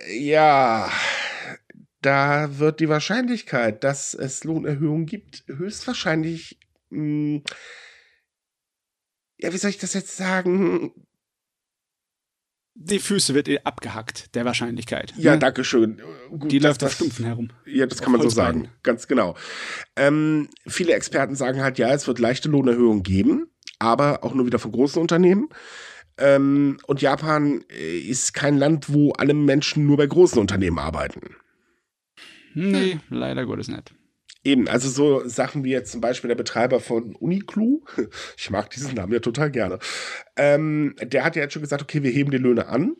[0.07, 0.91] Äh, ja,
[2.01, 6.59] da wird die Wahrscheinlichkeit, dass es Lohnerhöhungen gibt, höchstwahrscheinlich,
[6.91, 7.43] mh, hm,
[9.41, 10.93] ja, wie soll ich das jetzt sagen?
[12.81, 15.13] Die Füße wird abgehackt, der Wahrscheinlichkeit.
[15.17, 15.39] Ja, ne?
[15.41, 16.01] danke schön.
[16.31, 17.51] Gut, die läuft auf Stumpfen herum.
[17.67, 18.69] Ja, das kann man so sagen.
[18.85, 19.37] Ganz genau.
[19.97, 24.61] Ähm, viele Experten sagen halt, ja, es wird leichte Lohnerhöhungen geben, aber auch nur wieder
[24.61, 25.49] von großen Unternehmen.
[26.19, 31.37] Ähm, und Japan äh, ist kein Land, wo alle Menschen nur bei großen Unternehmen arbeiten.
[32.59, 33.01] Nee, hm.
[33.11, 33.95] leider Gottes nicht.
[34.45, 37.83] Eben, also so Sachen wie jetzt zum Beispiel der Betreiber von Uniclu,
[38.37, 39.79] ich mag diesen Namen ja total gerne,
[40.37, 42.97] ähm, der hat ja jetzt schon gesagt, okay, wir heben die Löhne an,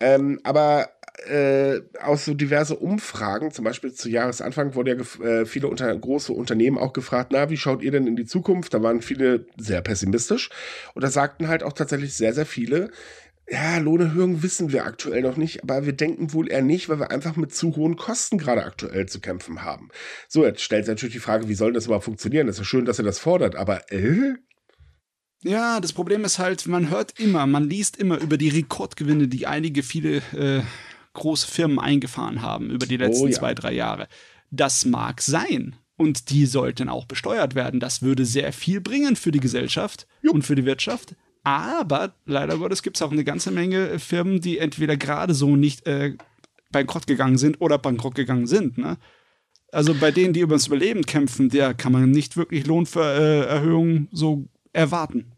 [0.00, 0.88] ähm, aber
[1.28, 6.32] äh, aus so diverse Umfragen, zum Beispiel zu Jahresanfang, wurden ja äh, viele unter große
[6.32, 8.74] Unternehmen auch gefragt, na, wie schaut ihr denn in die Zukunft?
[8.74, 10.50] Da waren viele sehr pessimistisch
[10.94, 12.90] und da sagten halt auch tatsächlich sehr, sehr viele,
[13.48, 17.10] ja, Lohnerhöhung wissen wir aktuell noch nicht, aber wir denken wohl eher nicht, weil wir
[17.10, 19.88] einfach mit zu hohen Kosten gerade aktuell zu kämpfen haben.
[20.28, 22.46] So, jetzt stellt sich natürlich die Frage, wie soll das überhaupt funktionieren?
[22.46, 24.34] Das ist ja schön, dass er das fordert, aber äh?
[25.42, 29.46] Ja, das Problem ist halt, man hört immer, man liest immer über die Rekordgewinne, die
[29.46, 30.62] einige viele äh,
[31.14, 33.32] große Firmen eingefahren haben über die letzten oh, ja.
[33.32, 34.08] zwei, drei Jahre.
[34.50, 35.76] Das mag sein.
[35.96, 37.80] Und die sollten auch besteuert werden.
[37.80, 40.34] Das würde sehr viel bringen für die Gesellschaft Jupp.
[40.34, 41.16] und für die Wirtschaft.
[41.44, 45.56] Aber leider Gottes gibt es auch eine ganze Menge äh, Firmen, die entweder gerade so
[45.56, 46.16] nicht äh,
[46.70, 48.78] bankrott gegangen sind oder bankrott gegangen sind.
[48.78, 48.96] Ne?
[49.72, 54.46] Also bei denen, die über das Überleben kämpfen, der kann man nicht wirklich Lohnerhöhungen so
[54.72, 55.32] erwarten.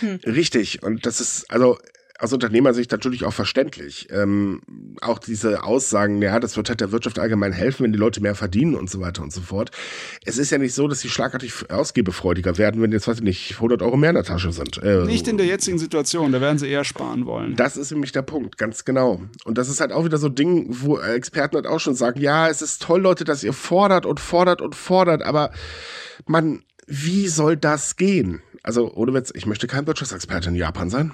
[0.00, 0.20] Hm.
[0.26, 0.82] Richtig.
[0.82, 1.78] Und das ist, also
[2.18, 4.08] aus Unternehmersicht natürlich auch verständlich.
[4.10, 4.62] Ähm,
[5.00, 8.34] auch diese Aussagen, ja, das wird halt der Wirtschaft allgemein helfen, wenn die Leute mehr
[8.34, 9.70] verdienen und so weiter und so fort.
[10.24, 13.52] Es ist ja nicht so, dass sie schlagartig ausgebefreudiger werden, wenn jetzt, weiß ich nicht,
[13.54, 14.82] 100 Euro mehr in der Tasche sind.
[14.82, 17.56] Äh, nicht in der jetzigen Situation, da werden sie eher sparen wollen.
[17.56, 19.20] Das ist nämlich der Punkt, ganz genau.
[19.44, 22.20] Und das ist halt auch wieder so ein Ding, wo Experten halt auch schon sagen,
[22.20, 25.50] ja, es ist toll, Leute, dass ihr fordert und fordert und fordert, aber
[26.26, 28.42] man, wie soll das gehen?
[28.62, 31.12] Also, ohne Witz, ich möchte kein Wirtschaftsexperte in Japan sein.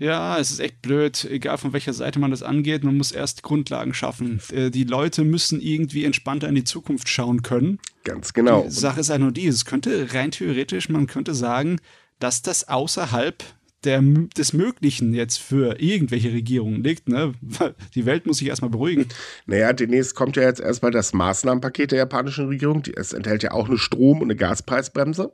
[0.00, 2.84] Ja, es ist echt blöd, egal von welcher Seite man das angeht.
[2.84, 4.40] Man muss erst Grundlagen schaffen.
[4.50, 7.78] Äh, die Leute müssen irgendwie entspannter in die Zukunft schauen können.
[8.04, 8.62] Ganz genau.
[8.62, 11.80] Die Sache ist halt nur die, es könnte rein theoretisch, man könnte sagen,
[12.18, 13.44] dass das außerhalb
[13.84, 17.08] der, des Möglichen jetzt für irgendwelche Regierungen liegt.
[17.08, 17.34] Ne?
[17.94, 19.06] Die Welt muss sich erstmal beruhigen.
[19.44, 22.82] Naja, demnächst kommt ja jetzt erstmal das Maßnahmenpaket der japanischen Regierung.
[22.94, 25.32] Es enthält ja auch eine Strom- und eine Gaspreisbremse.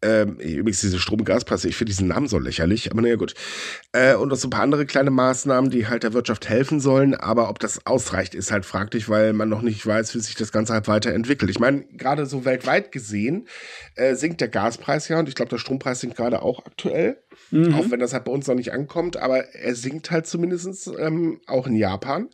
[0.00, 3.34] Ähm, übrigens diese Strom-Gaspreise, ich finde diesen Namen so lächerlich, aber naja gut.
[3.92, 7.14] Äh, und noch so ein paar andere kleine Maßnahmen, die halt der Wirtschaft helfen sollen,
[7.14, 10.52] aber ob das ausreicht, ist halt fraglich, weil man noch nicht weiß, wie sich das
[10.52, 11.50] Ganze halt weiterentwickelt.
[11.50, 13.48] Ich meine, gerade so weltweit gesehen
[13.96, 17.18] äh, sinkt der Gaspreis ja und ich glaube, der Strompreis sinkt gerade auch aktuell.
[17.50, 17.74] Mhm.
[17.74, 21.40] Auch wenn das halt bei uns noch nicht ankommt, aber er sinkt halt zumindest ähm,
[21.46, 22.28] auch in Japan.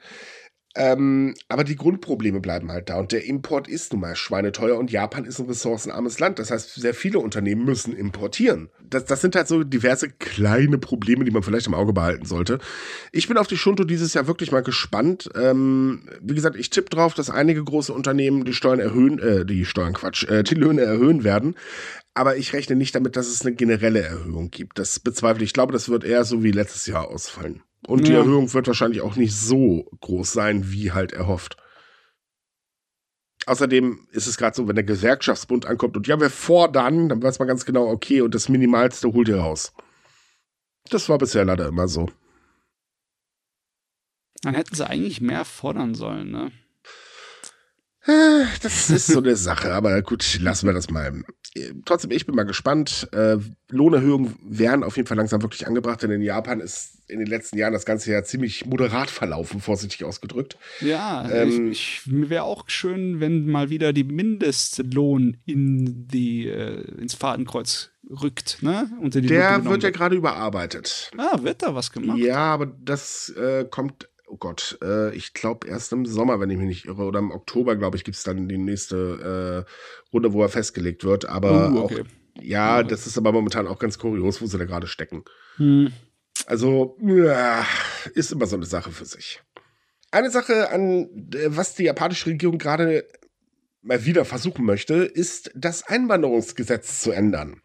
[0.76, 4.90] Ähm, aber die Grundprobleme bleiben halt da und der Import ist nun mal schweineteuer und
[4.90, 6.40] Japan ist ein ressourcenarmes Land.
[6.40, 8.70] Das heißt, sehr viele Unternehmen müssen importieren.
[8.82, 12.58] Das, das sind halt so diverse kleine Probleme, die man vielleicht im Auge behalten sollte.
[13.12, 15.30] Ich bin auf die Shunto dieses Jahr wirklich mal gespannt.
[15.36, 19.64] Ähm, wie gesagt, ich tippe drauf, dass einige große Unternehmen die Steuern erhöhen, äh, die
[19.64, 21.54] Steuern Quatsch, äh, die Löhne erhöhen werden.
[22.14, 24.78] Aber ich rechne nicht damit, dass es eine generelle Erhöhung gibt.
[24.78, 25.50] Das bezweifle ich.
[25.50, 27.62] Ich glaube, das wird eher so wie letztes Jahr ausfallen.
[27.86, 28.06] Und ja.
[28.06, 31.56] die Erhöhung wird wahrscheinlich auch nicht so groß sein, wie halt erhofft.
[33.46, 37.38] Außerdem ist es gerade so, wenn der Gewerkschaftsbund ankommt und ja, wir fordern, dann weiß
[37.38, 39.74] man ganz genau, okay, und das Minimalste holt ihr raus.
[40.90, 42.08] Das war bisher leider immer so.
[44.42, 46.52] Dann hätten sie eigentlich mehr fordern sollen, ne?
[48.06, 51.24] Äh, das ist so eine Sache, aber gut, lassen wir das mal.
[51.84, 53.08] Trotzdem, ich bin mal gespannt.
[53.12, 53.38] Äh,
[53.70, 57.58] Lohnerhöhungen werden auf jeden Fall langsam wirklich angebracht, denn in Japan ist in den letzten
[57.58, 60.58] Jahren das ganze ja ziemlich moderat verlaufen, vorsichtig ausgedrückt.
[60.80, 66.82] Ja, ähm, ich, ich wäre auch schön, wenn mal wieder die Mindestlohn in die, äh,
[67.00, 68.90] ins Fadenkreuz rückt, ne?
[69.00, 71.10] Unter die der wird ja gerade überarbeitet.
[71.16, 72.18] Ah, wird da was gemacht?
[72.18, 76.58] Ja, aber das äh, kommt oh Gott, äh, ich glaube erst im Sommer, wenn ich
[76.58, 80.32] mich nicht irre, oder im Oktober, glaube ich, gibt es dann die nächste äh, Runde,
[80.32, 81.26] wo er festgelegt wird.
[81.26, 82.02] Aber uh, okay.
[82.02, 82.88] auch, ja, mhm.
[82.88, 85.24] das ist aber momentan auch ganz kurios, wo sie da gerade stecken.
[85.56, 85.92] Hm.
[86.46, 87.64] Also, ja,
[88.14, 89.40] ist immer so eine Sache für sich.
[90.10, 91.08] Eine Sache, an
[91.46, 93.06] was die japanische Regierung gerade
[93.82, 97.60] mal wieder versuchen möchte, ist das Einwanderungsgesetz zu ändern.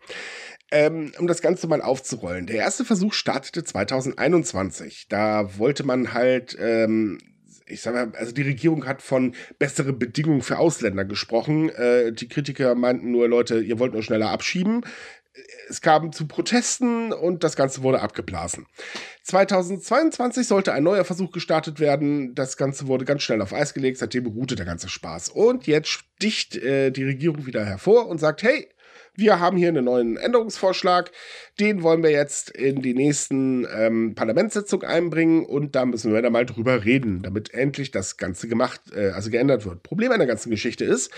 [0.72, 2.46] Ähm, um das Ganze mal aufzurollen.
[2.46, 5.08] Der erste Versuch startete 2021.
[5.10, 7.18] Da wollte man halt, ähm,
[7.66, 11.70] ich sag mal, also die Regierung hat von bessere Bedingungen für Ausländer gesprochen.
[11.70, 14.84] Äh, die Kritiker meinten nur, Leute, ihr wollt nur schneller abschieben.
[15.70, 18.66] Es kam zu Protesten und das Ganze wurde abgeblasen.
[19.24, 22.36] 2022 sollte ein neuer Versuch gestartet werden.
[22.36, 23.98] Das Ganze wurde ganz schnell auf Eis gelegt.
[23.98, 25.30] Seitdem beruhte der ganze Spaß.
[25.30, 28.70] Und jetzt sticht äh, die Regierung wieder hervor und sagt, hey,
[29.20, 31.12] wir haben hier einen neuen Änderungsvorschlag.
[31.60, 36.34] Den wollen wir jetzt in die nächsten ähm, Parlamentssitzung einbringen und da müssen wir dann
[36.34, 39.84] mal drüber reden, damit endlich das Ganze gemacht, äh, also geändert wird.
[39.84, 41.12] Problem an der ganzen Geschichte ist,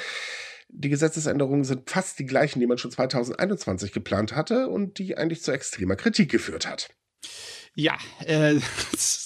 [0.70, 5.44] die Gesetzesänderungen sind fast die gleichen, die man schon 2021 geplant hatte und die eigentlich
[5.44, 6.90] zu extremer Kritik geführt hat.
[7.76, 8.56] Ja, äh,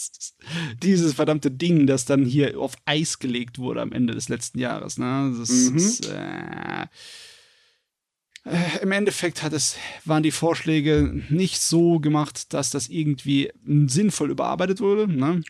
[0.83, 4.97] dieses verdammte Ding, das dann hier auf Eis gelegt wurde am Ende des letzten Jahres.
[4.97, 5.33] Ne?
[5.37, 5.77] Das mhm.
[5.77, 6.85] ist, äh,
[8.81, 14.81] im Endeffekt hat es, waren die Vorschläge nicht so gemacht, dass das irgendwie sinnvoll überarbeitet
[14.81, 15.41] wurde, ne?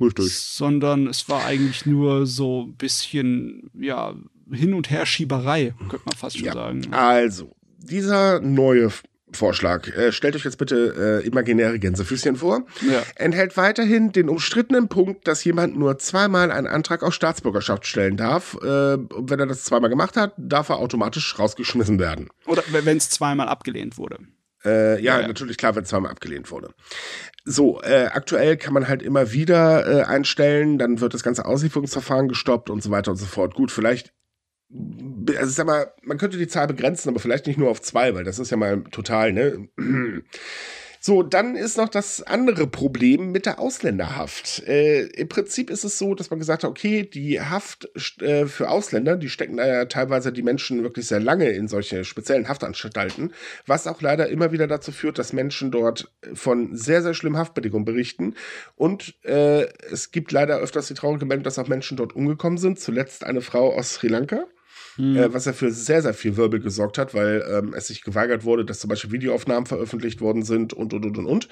[0.00, 0.32] Richtig.
[0.38, 4.14] Sondern es war eigentlich nur so ein bisschen, ja,
[4.50, 6.52] Hin- und Herschieberei, könnte man fast schon ja.
[6.52, 6.92] sagen.
[6.92, 8.90] Also, dieser neue
[9.32, 9.88] Vorschlag.
[9.88, 12.64] Äh, stellt euch jetzt bitte äh, imaginäre Gänsefüßchen vor.
[12.88, 13.02] Ja.
[13.16, 18.56] Enthält weiterhin den umstrittenen Punkt, dass jemand nur zweimal einen Antrag auf Staatsbürgerschaft stellen darf.
[18.62, 22.28] Äh, und wenn er das zweimal gemacht hat, darf er automatisch rausgeschmissen werden.
[22.46, 24.18] Oder wenn es zweimal abgelehnt wurde.
[24.64, 26.70] Äh, ja, ja, natürlich klar, wenn es zweimal abgelehnt wurde.
[27.44, 32.28] So, äh, aktuell kann man halt immer wieder äh, einstellen, dann wird das ganze Auslieferungsverfahren
[32.28, 33.54] gestoppt und so weiter und so fort.
[33.54, 34.12] Gut, vielleicht
[34.70, 38.24] also sag mal, man könnte die Zahl begrenzen, aber vielleicht nicht nur auf zwei, weil
[38.24, 39.68] das ist ja mal total, ne?
[41.06, 44.66] So, dann ist noch das andere Problem mit der Ausländerhaft.
[44.66, 47.88] Äh, Im Prinzip ist es so, dass man gesagt hat, okay, die Haft
[48.20, 52.48] äh, für Ausländer, die stecken ja teilweise die Menschen wirklich sehr lange in solche speziellen
[52.48, 53.32] Haftanstalten,
[53.66, 57.84] was auch leider immer wieder dazu führt, dass Menschen dort von sehr, sehr schlimmen Haftbedingungen
[57.84, 58.34] berichten.
[58.74, 62.80] Und äh, es gibt leider öfters die traurige Meldung, dass auch Menschen dort umgekommen sind.
[62.80, 64.46] Zuletzt eine Frau aus Sri Lanka
[64.96, 65.16] mhm.
[65.16, 68.44] äh, was ja für sehr, sehr viel Wirbel gesorgt hat, weil ähm, es sich geweigert
[68.44, 71.48] wurde, dass zum Beispiel Videoaufnahmen veröffentlicht worden sind und, und, und, und, und.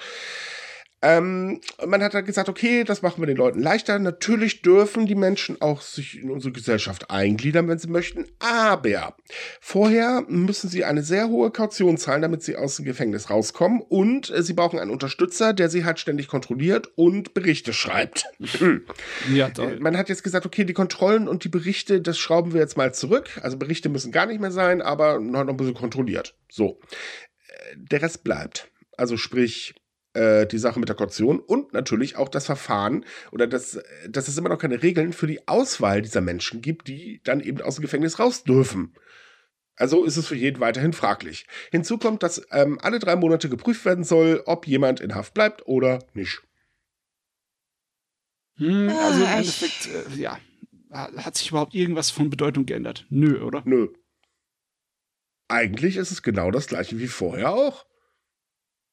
[1.01, 3.99] Ähm, man hat dann gesagt, okay, das machen wir den Leuten leichter.
[3.99, 8.25] Natürlich dürfen die Menschen auch sich in unsere Gesellschaft eingliedern, wenn sie möchten.
[8.39, 9.15] Aber
[9.61, 13.81] vorher müssen sie eine sehr hohe Kaution zahlen, damit sie aus dem Gefängnis rauskommen.
[13.81, 18.25] Und äh, sie brauchen einen Unterstützer, der sie halt ständig kontrolliert und Berichte schreibt.
[19.33, 19.73] ja, toll.
[19.73, 22.77] Äh, man hat jetzt gesagt, okay, die Kontrollen und die Berichte, das schrauben wir jetzt
[22.77, 23.39] mal zurück.
[23.43, 26.35] Also Berichte müssen gar nicht mehr sein, aber noch ein bisschen kontrolliert.
[26.49, 26.79] So.
[27.47, 28.71] Äh, der Rest bleibt.
[28.97, 29.75] Also sprich,
[30.15, 34.37] äh, die Sache mit der Kaution und natürlich auch das Verfahren oder das, dass es
[34.37, 37.83] immer noch keine Regeln für die Auswahl dieser Menschen gibt, die dann eben aus dem
[37.83, 38.93] Gefängnis raus dürfen.
[39.75, 41.45] Also ist es für jeden weiterhin fraglich.
[41.71, 45.67] Hinzu kommt, dass ähm, alle drei Monate geprüft werden soll, ob jemand in Haft bleibt
[45.67, 46.41] oder nicht.
[48.57, 50.39] Hm, also im ah, Endeffekt, äh, ja,
[50.91, 53.05] hat sich überhaupt irgendwas von Bedeutung geändert?
[53.09, 53.63] Nö, oder?
[53.65, 53.89] Nö.
[55.49, 57.85] Eigentlich ist es genau das gleiche wie vorher auch.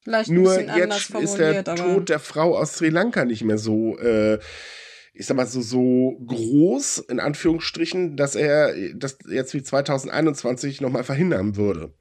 [0.02, 4.38] Vielleicht Nur jetzt ist der Tod der Frau aus Sri Lanka nicht mehr so, äh,
[5.14, 11.04] ich sag mal so, so groß, in Anführungsstrichen, dass er das jetzt wie 2021 nochmal
[11.04, 11.94] verhindern würde.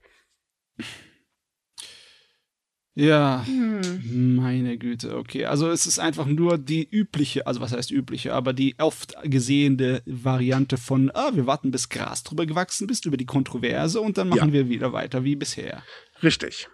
[2.93, 4.35] Ja, hm.
[4.35, 5.45] meine Güte, okay.
[5.45, 10.01] Also es ist einfach nur die übliche, also was heißt übliche, aber die oft gesehene
[10.05, 14.27] Variante von, ah, wir warten bis Gras drüber gewachsen bist, über die Kontroverse und dann
[14.27, 14.53] machen ja.
[14.53, 15.83] wir wieder weiter wie bisher.
[16.21, 16.67] Richtig.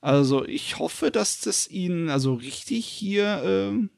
[0.00, 3.88] Also ich hoffe, dass das ihn also richtig hier äh,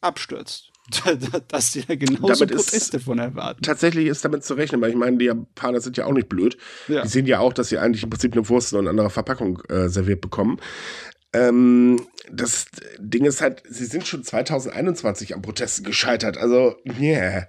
[0.00, 0.72] abstürzt.
[1.48, 3.62] dass die da genauso damit Proteste von erwarten.
[3.62, 6.56] Tatsächlich ist damit zu rechnen, weil ich meine, die Japaner sind ja auch nicht blöd.
[6.86, 7.02] Ja.
[7.02, 9.88] Die sehen ja auch, dass sie eigentlich im Prinzip eine Wurst in anderer Verpackung äh,
[9.88, 10.60] serviert bekommen.
[11.32, 12.66] Ähm, das
[12.98, 16.38] Ding ist halt, sie sind schon 2021 am Protesten gescheitert.
[16.38, 17.48] Also, yeah.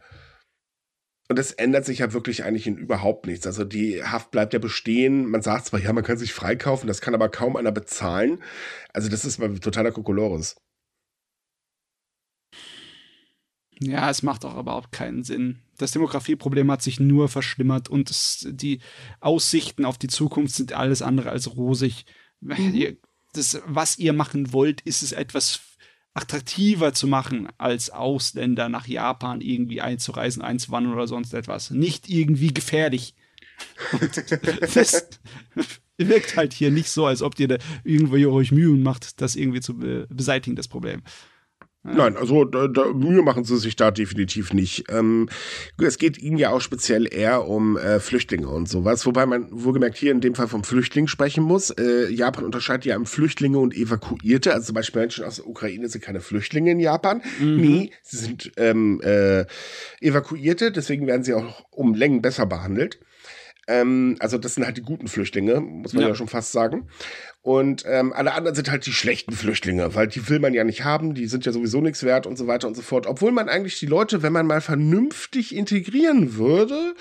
[1.29, 3.45] Und es ändert sich ja wirklich eigentlich in überhaupt nichts.
[3.45, 5.29] Also die Haft bleibt ja bestehen.
[5.29, 8.41] Man sagt zwar, ja, man kann sich freikaufen, das kann aber kaum einer bezahlen.
[8.93, 10.55] Also das ist mal totaler Kokolores.
[13.79, 15.59] Ja, es macht auch überhaupt keinen Sinn.
[15.77, 18.79] Das Demografieproblem hat sich nur verschlimmert und es, die
[19.19, 22.05] Aussichten auf die Zukunft sind alles andere als rosig.
[22.39, 22.97] Mhm.
[23.33, 25.59] Das, was ihr machen wollt, ist es etwas
[26.17, 31.69] attraktiver zu machen, als Ausländer nach Japan irgendwie einzureisen, einzuwandern oder sonst etwas.
[31.69, 33.13] Nicht irgendwie gefährlich.
[35.97, 39.35] Das wirkt halt hier nicht so, als ob ihr da irgendwo euch Mühen macht, das
[39.35, 39.75] irgendwie zu
[40.09, 41.01] beseitigen, das Problem.
[41.95, 44.85] Nein, also da, da, Mühe machen sie sich da definitiv nicht.
[44.89, 45.29] Ähm,
[45.81, 49.97] es geht ihnen ja auch speziell eher um äh, Flüchtlinge und sowas, wobei man wohlgemerkt
[49.97, 51.69] hier in dem Fall vom Flüchtling sprechen muss.
[51.69, 55.87] Äh, Japan unterscheidet ja im Flüchtlinge und Evakuierte, also zum Beispiel Menschen aus der Ukraine
[55.87, 57.21] sind keine Flüchtlinge in Japan.
[57.39, 57.57] Mhm.
[57.57, 59.45] Nee, sie sind ähm, äh,
[60.01, 62.99] Evakuierte, deswegen werden sie auch um Längen besser behandelt.
[63.67, 66.87] Ähm, also das sind halt die guten Flüchtlinge, muss man ja, ja schon fast sagen.
[67.47, 70.83] Und ähm, alle anderen sind halt die schlechten Flüchtlinge, weil die will man ja nicht
[70.83, 73.07] haben, die sind ja sowieso nichts wert und so weiter und so fort.
[73.07, 76.93] Obwohl man eigentlich die Leute, wenn man mal vernünftig integrieren würde,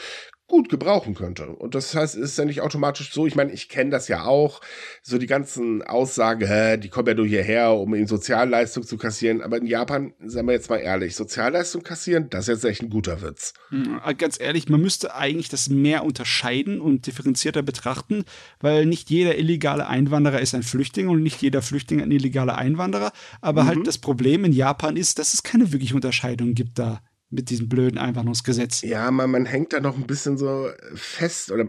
[0.48, 1.48] gut gebrauchen könnte.
[1.48, 3.26] Und das heißt, es ist ja nicht automatisch so.
[3.26, 4.60] Ich meine, ich kenne das ja auch.
[5.02, 9.42] So die ganzen Aussagen, hä, die kommen ja nur hierher, um eben Sozialleistung zu kassieren.
[9.42, 12.90] Aber in Japan, sagen wir jetzt mal ehrlich, Sozialleistung kassieren, das ist jetzt echt ein
[12.90, 13.54] guter Witz.
[13.70, 18.24] Hm, ganz ehrlich, man müsste eigentlich das mehr unterscheiden und differenzierter betrachten,
[18.60, 23.10] weil nicht jeder illegale Einwanderer ist ein Flüchtling und nicht jeder Flüchtling ein illegaler Einwanderer.
[23.40, 23.78] Aber halt mhm.
[23.80, 27.00] halt das Problem in Japan ist, dass es keine wirkliche Unterscheidung gibt da
[27.30, 28.82] mit diesem blöden Einwanderungsgesetz.
[28.82, 31.68] Ja, man, man hängt da noch ein bisschen so fest oder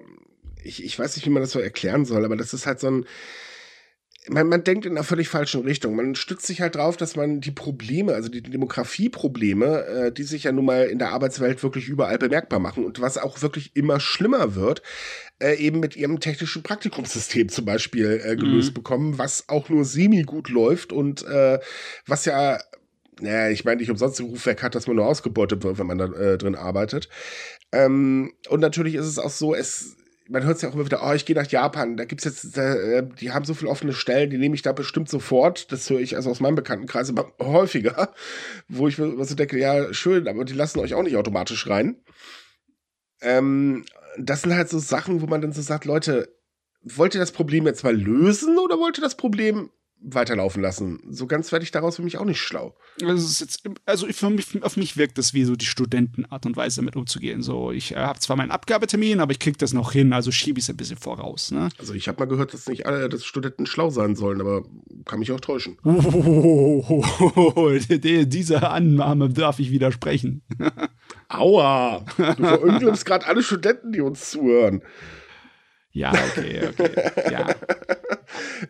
[0.63, 2.87] ich, ich weiß nicht, wie man das so erklären soll, aber das ist halt so
[2.87, 3.05] ein
[4.29, 5.95] man, man denkt in einer völlig falschen Richtung.
[5.95, 10.43] Man stützt sich halt drauf, dass man die Probleme, also die Demografieprobleme, äh, die sich
[10.43, 13.99] ja nun mal in der Arbeitswelt wirklich überall bemerkbar machen und was auch wirklich immer
[13.99, 14.81] schlimmer wird,
[15.39, 18.75] äh, eben mit ihrem technischen Praktikumssystem zum Beispiel äh, gelöst mhm.
[18.75, 21.59] bekommen, was auch nur semi gut läuft und äh,
[22.05, 22.59] was ja
[23.21, 25.87] naja, ich meine, nicht umsonst den Ruf weg hat, dass man nur ausgebeutet wird, wenn
[25.87, 27.09] man da äh, drin arbeitet.
[27.71, 29.97] Ähm, und natürlich ist es auch so, es,
[30.29, 32.57] man hört es ja auch immer wieder, oh, ich gehe nach Japan, da gibt's jetzt,
[32.57, 35.71] äh, die haben so viele offene Stellen, die nehme ich da bestimmt sofort.
[35.71, 38.13] Das höre ich also aus meinem Bekanntenkreis immer häufiger,
[38.67, 41.97] wo ich mir so denke, ja, schön, aber die lassen euch auch nicht automatisch rein.
[43.21, 43.85] Ähm,
[44.17, 46.33] das sind halt so Sachen, wo man dann so sagt, Leute,
[46.83, 49.69] wollt ihr das Problem jetzt mal lösen oder wollt ihr das Problem
[49.99, 51.01] weiterlaufen lassen.
[51.09, 52.75] So ganz werde ich daraus für mich auch nicht schlau.
[53.03, 56.81] Also, jetzt, also für mich, auf mich wirkt das wie so die Studentenart und Weise
[56.81, 57.41] damit umzugehen.
[57.41, 60.59] So, ich äh, habe zwar meinen Abgabetermin, aber ich kriege das noch hin, also schiebe
[60.59, 61.51] ich es ein bisschen voraus.
[61.51, 61.69] Ne?
[61.79, 64.63] Also ich habe mal gehört, dass nicht alle dass Studenten schlau sein sollen, aber
[65.05, 65.77] kann mich auch täuschen.
[68.27, 70.43] Dieser Annahme darf ich widersprechen.
[71.29, 72.05] Aua!
[72.17, 74.81] Du verunglimpfst gerade alle Studenten, die uns zuhören.
[75.97, 77.11] Ja, okay, okay.
[77.31, 77.55] Ja.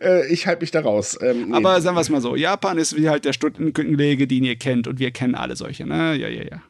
[0.00, 1.18] äh, ich halte mich da raus.
[1.20, 1.56] Ähm, nee.
[1.56, 4.88] Aber sagen wir es mal so: Japan ist wie halt der Stundenkollege, den ihr kennt,
[4.88, 6.16] und wir kennen alle solche, ne?
[6.16, 6.62] Ja, ja, ja.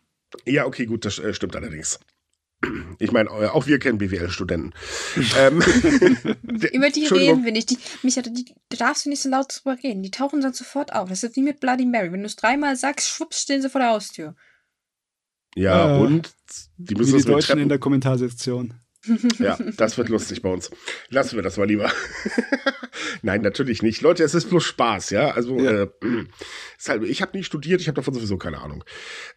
[0.45, 2.01] Ja, okay, gut, das äh, stimmt allerdings.
[2.99, 4.75] Ich meine, äh, auch wir kennen BWL-Studenten.
[5.39, 5.61] ähm,
[6.73, 7.71] Über die reden wir nicht.
[7.71, 10.03] Die, Micha, die, da darfst du nicht so laut drüber reden.
[10.03, 11.09] Die tauchen dann sofort auf.
[11.09, 12.11] Das ist wie mit Bloody Mary.
[12.11, 14.35] Wenn du es dreimal sagst, schwupps, stehen sie vor der Haustür.
[15.55, 16.35] Ja, äh, und
[16.79, 18.75] die müssen wie die Deutschen in der Kommentarsektion.
[19.39, 20.71] Ja, das wird lustig bei uns.
[21.09, 21.91] Lassen wir das mal lieber.
[23.23, 24.03] Nein, natürlich nicht.
[24.03, 25.31] Leute, es ist bloß Spaß, ja.
[25.31, 25.83] Also, ja.
[25.83, 25.89] Äh,
[26.87, 28.85] halt, ich habe nie studiert, ich habe davon sowieso keine Ahnung.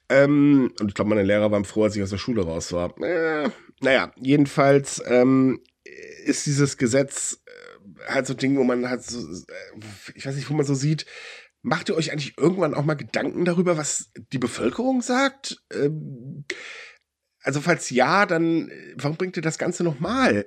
[0.10, 2.98] Ähm, und ich glaube, meine Lehrer waren froh, als ich aus der Schule raus war.
[3.02, 3.50] Äh,
[3.82, 5.62] naja, jedenfalls ähm,
[6.26, 10.36] ist dieses Gesetz äh, halt so ein Ding, wo man halt so, äh, ich weiß
[10.36, 11.06] nicht, wo man so sieht,
[11.62, 15.62] macht ihr euch eigentlich irgendwann auch mal Gedanken darüber, was die Bevölkerung sagt?
[15.74, 16.46] Ähm,
[17.44, 20.46] also falls ja, dann äh, warum bringt ihr das Ganze nochmal?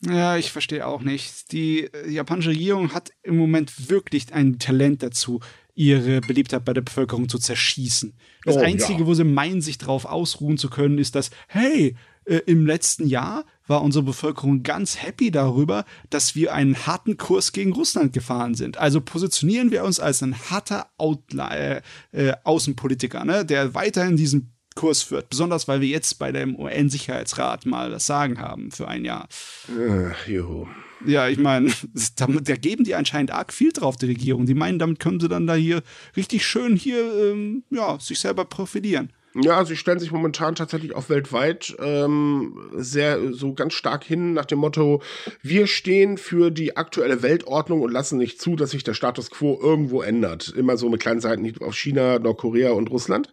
[0.00, 1.50] Ja, ich verstehe auch nicht.
[1.52, 5.40] Die äh, japanische Regierung hat im Moment wirklich ein Talent dazu,
[5.74, 8.16] ihre Beliebtheit bei der Bevölkerung zu zerschießen.
[8.44, 9.06] Das oh, Einzige, ja.
[9.06, 13.44] wo sie meinen, sich darauf ausruhen zu können, ist, dass, hey, äh, im letzten Jahr
[13.66, 18.78] war unsere Bevölkerung ganz happy darüber, dass wir einen harten Kurs gegen Russland gefahren sind.
[18.78, 24.57] Also positionieren wir uns als ein harter Outla äh, äh, Außenpolitiker, ne, der weiterhin diesen
[24.78, 25.28] Kurs führt.
[25.28, 29.28] Besonders, weil wir jetzt bei dem UN-Sicherheitsrat mal das Sagen haben für ein Jahr.
[29.68, 30.68] Äh, juhu.
[31.04, 31.72] Ja, ich meine,
[32.16, 34.46] da, da, geben die anscheinend arg viel drauf, die Regierung.
[34.46, 35.82] Die meinen, damit können sie dann da hier
[36.16, 39.12] richtig schön hier, ähm, ja, sich selber profilieren.
[39.34, 44.46] Ja, sie stellen sich momentan tatsächlich auch weltweit ähm, sehr so ganz stark hin nach
[44.46, 45.02] dem Motto,
[45.42, 49.58] wir stehen für die aktuelle Weltordnung und lassen nicht zu, dass sich der Status quo
[49.60, 50.48] irgendwo ändert.
[50.56, 53.32] Immer so mit kleinen Seiten auf China, Nordkorea und Russland.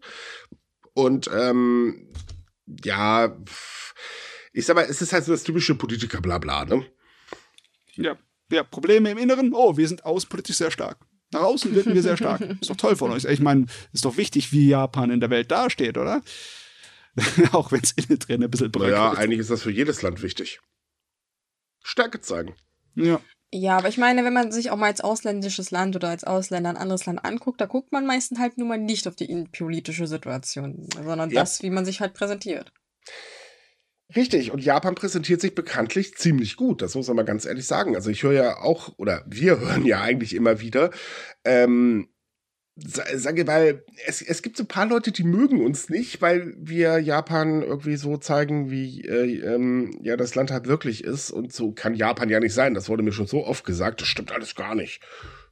[0.96, 2.08] Und ähm,
[2.84, 3.38] ja,
[4.54, 6.86] ich sag mal, es ist halt so das typische Politiker-Blabla, ne?
[7.96, 8.18] Ja.
[8.52, 10.98] Ja, Probleme im Inneren, oh, wir sind außenpolitisch sehr stark.
[11.32, 12.42] Nach außen wirken wir sehr stark.
[12.62, 13.26] Ist doch toll von euch.
[13.26, 16.22] Ich meine, ist doch wichtig, wie Japan in der Welt dasteht, oder?
[17.52, 18.94] Auch wenn es innen drin ein bisschen bröckelt.
[18.94, 20.62] Ja, eigentlich ist das für jedes Land wichtig.
[21.84, 22.56] Stärke zeigen.
[22.96, 23.20] Ja.
[23.58, 26.72] Ja, aber ich meine, wenn man sich auch mal als ausländisches Land oder als Ausländer
[26.72, 30.08] ein anderes Land anguckt, da guckt man meistens halt nur mal nicht auf die politische
[30.08, 31.40] Situation, sondern ja.
[31.40, 32.74] das, wie man sich halt präsentiert.
[34.14, 37.96] Richtig, und Japan präsentiert sich bekanntlich ziemlich gut, das muss man mal ganz ehrlich sagen.
[37.96, 40.92] Also ich höre ja auch, oder wir hören ja eigentlich immer wieder,
[41.46, 42.10] ähm,
[42.78, 47.00] sage, weil es, es gibt so ein paar Leute, die mögen uns nicht, weil wir
[47.00, 51.32] Japan irgendwie so zeigen, wie äh, ähm, ja das Land halt wirklich ist.
[51.32, 52.74] Und so kann Japan ja nicht sein.
[52.74, 54.02] Das wurde mir schon so oft gesagt.
[54.02, 55.02] Das stimmt alles gar nicht.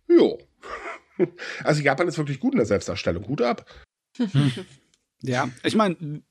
[0.07, 0.39] Jo.
[1.63, 3.23] Also Japan ist wirklich gut in der Selbstdarstellung.
[3.23, 3.65] Gut ab.
[5.25, 6.21] Ja, ich meine,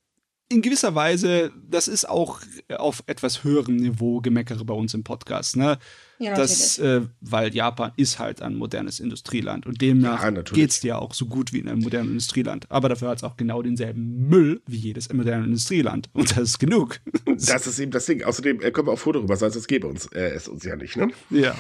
[0.51, 5.57] in gewisser Weise, das ist auch auf etwas höherem Niveau Gemeckere bei uns im Podcast,
[5.57, 5.79] ne?
[6.23, 10.81] Ja, das, äh, weil Japan ist halt ein modernes Industrieland und demnach ja, geht es
[10.81, 12.71] dir auch so gut wie in einem modernen Industrieland.
[12.71, 16.11] Aber dafür hat es auch genau denselben Müll wie jedes moderne Industrieland.
[16.13, 17.01] Und das ist genug.
[17.25, 18.23] Das ist eben das Ding.
[18.23, 20.77] Außerdem äh, können wir auch froh darüber sein, es gäbe uns, äh, es uns ja
[20.77, 21.09] nicht, ne?
[21.31, 21.55] Ja.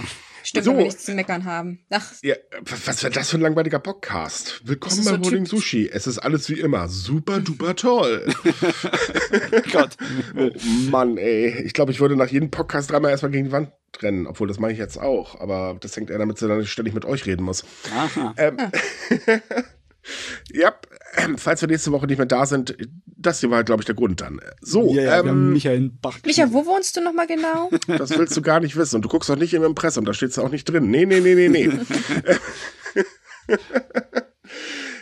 [0.45, 0.71] Stimmt, so.
[0.73, 1.85] wenn wir nichts zu meckern haben.
[1.91, 2.13] Ach.
[2.23, 4.61] Ja, was wäre das für ein langweiliger Podcast?
[4.65, 5.89] Willkommen bei Morning so Sushi.
[5.89, 6.89] Es ist alles wie immer.
[6.89, 8.27] Super duper toll.
[9.73, 9.97] Gott.
[10.37, 10.51] Oh
[10.91, 11.63] Mann, ey.
[11.65, 13.71] Ich glaube, ich würde nach jedem Podcast dreimal erstmal gegen die Wand
[14.01, 14.27] rennen.
[14.27, 15.41] Obwohl, das mache ich jetzt auch.
[15.41, 17.65] Aber das hängt eher damit, dass ich ständig mit euch reden muss.
[17.95, 18.35] Aha.
[18.37, 18.57] Ähm,
[20.53, 20.92] ja, ähm,
[21.37, 24.21] falls wir nächste Woche nicht mehr da sind, das hier war, glaube ich, der Grund
[24.21, 24.41] dann.
[24.61, 26.19] So, ja, ja, ähm, Michael Bach.
[26.25, 27.71] Micha, wo wohnst du nochmal genau?
[27.87, 28.97] Das willst du gar nicht wissen.
[28.97, 30.91] Und du guckst auch nicht im Impressum, da steht es auch nicht drin.
[30.91, 31.71] Nee, nee, nee, nee, nee.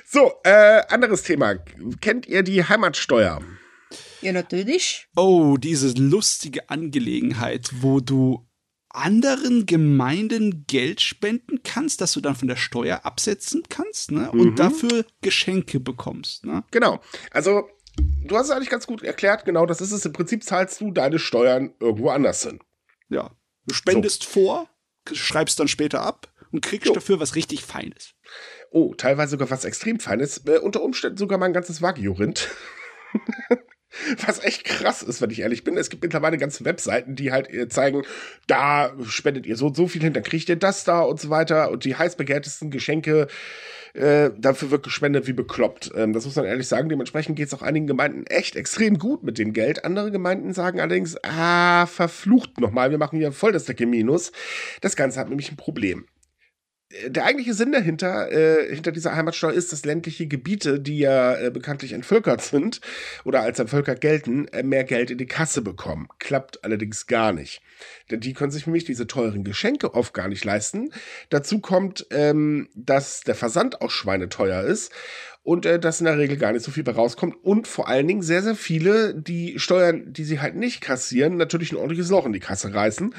[0.06, 1.56] so, äh, anderes Thema.
[2.00, 3.40] Kennt ihr die Heimatsteuer?
[4.20, 5.08] Ja, natürlich.
[5.16, 8.46] Oh, diese lustige Angelegenheit, wo du
[8.90, 14.30] anderen Gemeinden Geld spenden kannst, dass du dann von der Steuer absetzen kannst ne?
[14.30, 14.56] und mhm.
[14.56, 16.44] dafür Geschenke bekommst.
[16.44, 16.64] Ne?
[16.70, 17.00] Genau.
[17.30, 19.44] Also, du hast es eigentlich ganz gut erklärt.
[19.44, 20.04] Genau, das ist es.
[20.04, 22.60] Im Prinzip zahlst du deine Steuern irgendwo anders hin.
[23.08, 23.30] Ja.
[23.66, 24.30] Du spendest so.
[24.30, 24.68] vor,
[25.12, 26.94] schreibst dann später ab und kriegst jo.
[26.94, 28.14] dafür was richtig Feines.
[28.70, 30.44] Oh, teilweise sogar was extrem Feines.
[30.46, 32.48] Äh, unter Umständen sogar mein ganzes Wagyu-Rind.
[34.26, 35.76] Was echt krass ist, wenn ich ehrlich bin.
[35.76, 38.02] Es gibt mittlerweile ganze Webseiten, die halt äh, zeigen,
[38.46, 41.30] da spendet ihr so und so viel hin, dann kriegt ihr das da und so
[41.30, 41.70] weiter.
[41.70, 43.28] Und die heiß begehrtesten Geschenke,
[43.94, 45.92] äh, dafür wird gespendet wie bekloppt.
[45.96, 46.88] Ähm, das muss man ehrlich sagen.
[46.88, 49.84] Dementsprechend geht es auch einigen Gemeinden echt extrem gut mit dem Geld.
[49.84, 54.32] Andere Gemeinden sagen allerdings, ah, verflucht nochmal, wir machen hier voll das dicke Minus.
[54.80, 56.06] Das Ganze hat nämlich ein Problem
[57.06, 61.50] der eigentliche Sinn dahinter, äh, hinter dieser Heimatsteuer ist, dass ländliche Gebiete, die ja äh,
[61.50, 62.80] bekanntlich entvölkert sind
[63.24, 66.08] oder als entvölkert gelten, äh, mehr Geld in die Kasse bekommen.
[66.18, 67.62] Klappt allerdings gar nicht.
[68.10, 70.90] Denn die können sich nämlich diese teuren Geschenke oft gar nicht leisten.
[71.28, 74.92] Dazu kommt, ähm, dass der Versand auch schweineteuer ist
[75.44, 78.08] und äh, dass in der Regel gar nicht so viel bei rauskommt und vor allen
[78.08, 82.26] Dingen sehr, sehr viele, die Steuern, die sie halt nicht kassieren, natürlich ein ordentliches Loch
[82.26, 83.14] in die Kasse reißen.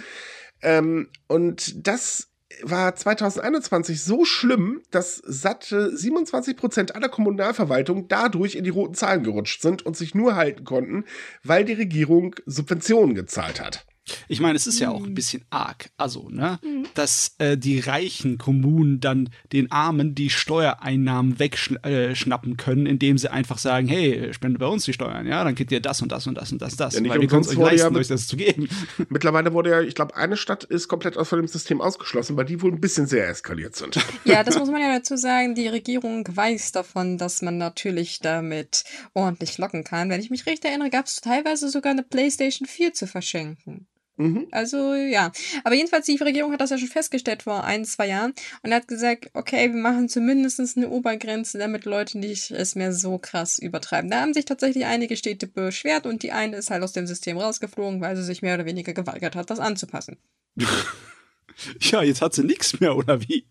[0.61, 2.30] Ähm, und das
[2.63, 9.23] war 2021 so schlimm, dass satte 27 Prozent aller Kommunalverwaltungen dadurch in die roten Zahlen
[9.23, 11.05] gerutscht sind und sich nur halten konnten,
[11.43, 13.85] weil die Regierung Subventionen gezahlt hat.
[14.27, 15.15] Ich meine, es ist ja auch ein mhm.
[15.15, 16.87] bisschen arg, also, ne, mhm.
[16.95, 23.31] dass äh, die reichen Kommunen dann den Armen die Steuereinnahmen wegschnappen äh, können, indem sie
[23.31, 26.25] einfach sagen, hey, spende bei uns die Steuern, ja, dann geht ihr das und das
[26.25, 28.27] und das und das, das, ja, weil wir können es euch leisten, ja euch das
[28.27, 28.69] zu geben.
[29.09, 32.61] Mittlerweile wurde ja, ich glaube, eine Stadt ist komplett aus dem System ausgeschlossen, weil die
[32.61, 33.99] wohl ein bisschen sehr eskaliert sind.
[34.23, 38.83] Ja, das muss man ja dazu sagen, die Regierung weiß davon, dass man natürlich damit
[39.13, 40.09] ordentlich locken kann.
[40.09, 43.87] Wenn ich mich recht erinnere, gab es teilweise sogar eine PlayStation 4 zu verschenken.
[44.21, 44.47] Mhm.
[44.51, 45.31] Also ja.
[45.63, 48.87] Aber jedenfalls, die Regierung hat das ja schon festgestellt vor ein, zwei Jahren und hat
[48.87, 54.11] gesagt, okay, wir machen zumindest eine Obergrenze, damit Leute nicht es mehr so krass übertreiben.
[54.11, 57.37] Da haben sich tatsächlich einige Städte beschwert und die eine ist halt aus dem System
[57.37, 60.17] rausgeflogen, weil sie sich mehr oder weniger geweigert hat, das anzupassen.
[61.81, 63.45] ja, jetzt hat sie nichts mehr, oder wie?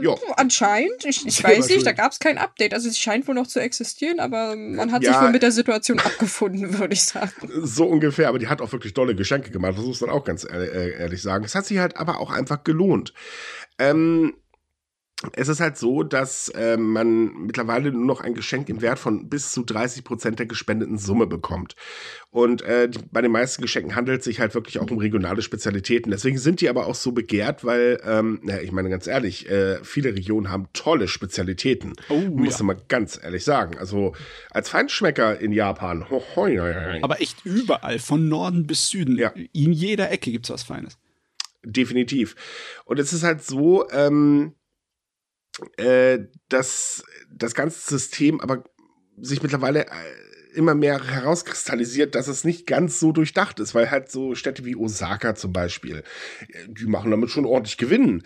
[0.00, 0.14] Ja.
[0.36, 1.04] Anscheinend.
[1.04, 2.74] Ich, ich weiß nicht, da gab es kein Update.
[2.74, 5.52] Also es scheint wohl noch zu existieren, aber man hat ja, sich wohl mit der
[5.52, 7.32] Situation abgefunden, würde ich sagen.
[7.62, 10.46] So ungefähr, aber die hat auch wirklich tolle Geschenke gemacht, das muss man auch ganz
[10.48, 11.44] ehrlich sagen.
[11.44, 13.12] Es hat sich halt aber auch einfach gelohnt.
[13.78, 14.34] Ähm,
[15.34, 19.28] es ist halt so, dass äh, man mittlerweile nur noch ein Geschenk im Wert von
[19.28, 21.76] bis zu 30 Prozent der gespendeten Summe bekommt.
[22.30, 25.42] Und äh, die, bei den meisten Geschenken handelt es sich halt wirklich auch um regionale
[25.42, 26.10] Spezialitäten.
[26.10, 29.82] Deswegen sind die aber auch so begehrt, weil, ähm, na, ich meine ganz ehrlich, äh,
[29.84, 31.92] viele Regionen haben tolle Spezialitäten.
[32.08, 32.64] Oh, muss ja.
[32.64, 33.78] man ganz ehrlich sagen.
[33.78, 34.14] Also
[34.50, 36.08] als Feinschmecker in Japan.
[36.10, 39.18] Ho, ho, ho, aber echt überall, von Norden bis Süden.
[39.18, 39.32] Ja.
[39.52, 40.98] In jeder Ecke gibt es was Feines.
[41.64, 42.34] Definitiv.
[42.84, 44.54] Und es ist halt so, ähm,
[45.76, 48.64] äh, dass das ganze System aber
[49.20, 49.90] sich mittlerweile äh,
[50.54, 54.76] immer mehr herauskristallisiert, dass es nicht ganz so durchdacht ist, weil halt so Städte wie
[54.76, 56.02] Osaka zum Beispiel,
[56.48, 58.22] äh, die machen damit schon ordentlich Gewinn.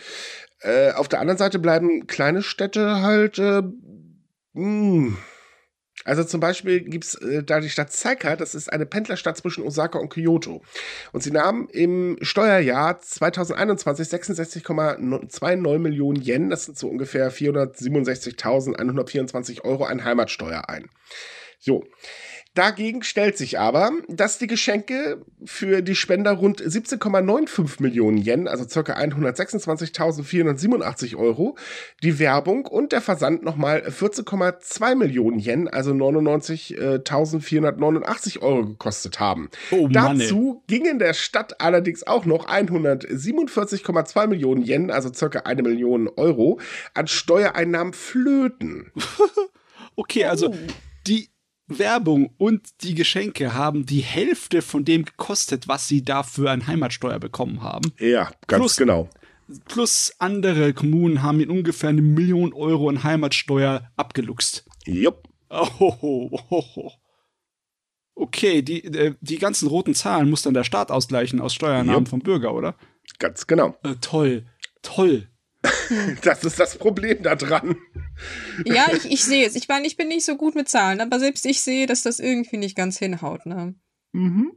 [0.60, 5.16] Äh, auf der anderen Seite bleiben kleine Städte halt äh, mh, hm,
[6.06, 9.62] also zum Beispiel gibt es äh, da die Stadt Saika, das ist eine Pendlerstadt zwischen
[9.64, 10.62] Osaka und Kyoto.
[11.12, 19.82] Und sie nahm im Steuerjahr 2021 66,29 Millionen Yen, das sind so ungefähr 467.124 Euro
[19.84, 20.88] an Heimatsteuer ein.
[21.58, 21.82] So.
[22.56, 28.64] Dagegen stellt sich aber, dass die Geschenke für die Spender rund 17,95 Millionen Yen, also
[28.64, 28.94] ca.
[28.94, 31.58] 126.487 Euro,
[32.02, 39.50] die Werbung und der Versand nochmal 14,2 Millionen Yen, also 99.489 Euro gekostet haben.
[39.70, 45.40] Oh, Dazu gingen der Stadt allerdings auch noch 147,2 Millionen Yen, also ca.
[45.40, 46.58] eine Million Euro,
[46.94, 48.92] an Steuereinnahmen flöten.
[49.96, 50.56] okay, also oh.
[51.68, 57.18] Werbung und die Geschenke haben die Hälfte von dem gekostet, was sie dafür an Heimatsteuer
[57.18, 57.92] bekommen haben.
[57.98, 59.08] Ja, ganz plus, genau.
[59.66, 64.64] Plus andere Kommunen haben in ungefähr eine Million Euro an Heimatsteuer abgeluchst.
[64.84, 65.28] Jupp.
[65.48, 65.68] Oh,
[66.00, 66.90] oh, oh,
[68.16, 72.20] okay, die, äh, die ganzen roten Zahlen muss dann der Staat ausgleichen aus Steuernahmen vom
[72.20, 72.74] Bürger, oder?
[73.20, 73.76] Ganz genau.
[73.84, 74.46] Äh, toll,
[74.82, 75.28] toll.
[76.22, 77.76] das ist das Problem da dran.
[78.64, 79.54] Ja, ich, ich sehe es.
[79.56, 82.18] Ich meine, ich bin nicht so gut mit Zahlen, aber selbst ich sehe, dass das
[82.18, 83.46] irgendwie nicht ganz hinhaut.
[83.46, 83.74] Ne?
[84.12, 84.52] Mhm.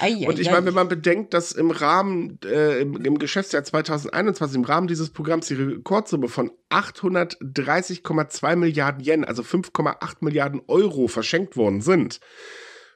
[0.00, 4.56] Ei, und ich meine, wenn man bedenkt, dass im Rahmen, äh, im, im, Geschäftsjahr 2021,
[4.56, 11.56] im Rahmen dieses Programms die Rekordsumme von 830,2 Milliarden Yen, also 5,8 Milliarden Euro verschenkt
[11.56, 12.20] worden sind,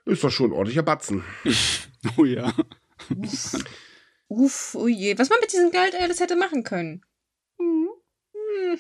[0.04, 1.24] ist das schon ein ordentlicher Batzen.
[2.16, 2.52] oh ja.
[4.28, 5.18] Uff, oh je.
[5.18, 7.02] Was man mit diesem Geld alles hätte machen können.
[7.60, 8.78] Hm.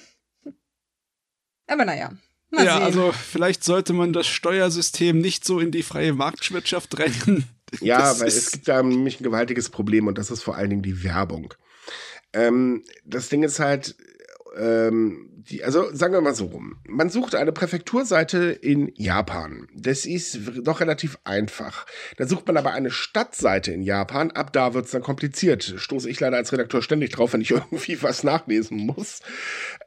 [1.66, 2.10] Aber naja.
[2.50, 2.82] Mal ja, sehen.
[2.82, 7.44] also vielleicht sollte man das Steuersystem nicht so in die freie Marktwirtschaft drängen.
[7.80, 10.70] Ja, das weil es gibt da nämlich ein gewaltiges Problem und das ist vor allen
[10.70, 11.54] Dingen die Werbung.
[12.32, 13.94] Ähm, das Ding ist halt,
[14.56, 16.76] ähm, die, also sagen wir mal so rum.
[16.86, 19.68] Man sucht eine Präfekturseite in Japan.
[19.74, 21.86] Das ist doch relativ einfach.
[22.16, 24.30] Da sucht man aber eine Stadtseite in Japan.
[24.32, 25.74] Ab da wird es dann kompliziert.
[25.76, 29.20] Stoße ich leider als Redakteur ständig drauf, wenn ich irgendwie was nachlesen muss.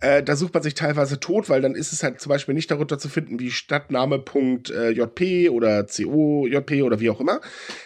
[0.01, 2.71] Äh, da sucht man sich teilweise tot, weil dann ist es halt zum Beispiel nicht
[2.71, 7.41] darunter zu finden wie Stadtname.jp oder COJP oder wie auch immer.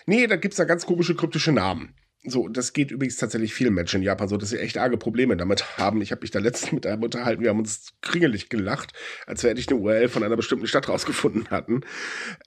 [0.05, 1.93] Nee, da gibt's da ganz komische kryptische Namen.
[2.29, 5.37] So, das geht übrigens tatsächlich vielen Menschen in Japan so, dass sie echt arge Probleme
[5.37, 6.01] damit haben.
[6.01, 8.91] Ich habe mich da letztens mit einem unterhalten, wir haben uns kringelig gelacht,
[9.25, 11.81] als wir endlich eine URL von einer bestimmten Stadt rausgefunden hatten.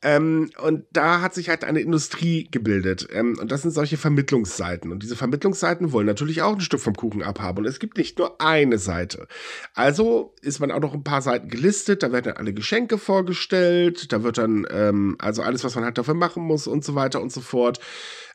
[0.03, 3.09] Ähm, und da hat sich halt eine Industrie gebildet.
[3.11, 4.93] Ähm, und das sind solche Vermittlungsseiten.
[4.93, 7.59] Und diese Vermittlungsseiten wollen natürlich auch ein Stück vom Kuchen abhaben.
[7.59, 9.28] Und es gibt nicht nur eine Seite.
[9.74, 14.12] Also ist man auch noch ein paar Seiten gelistet, da werden dann alle Geschenke vorgestellt,
[14.12, 17.22] da wird dann ähm, also alles, was man halt dafür machen muss und so weiter
[17.22, 17.81] und so fort.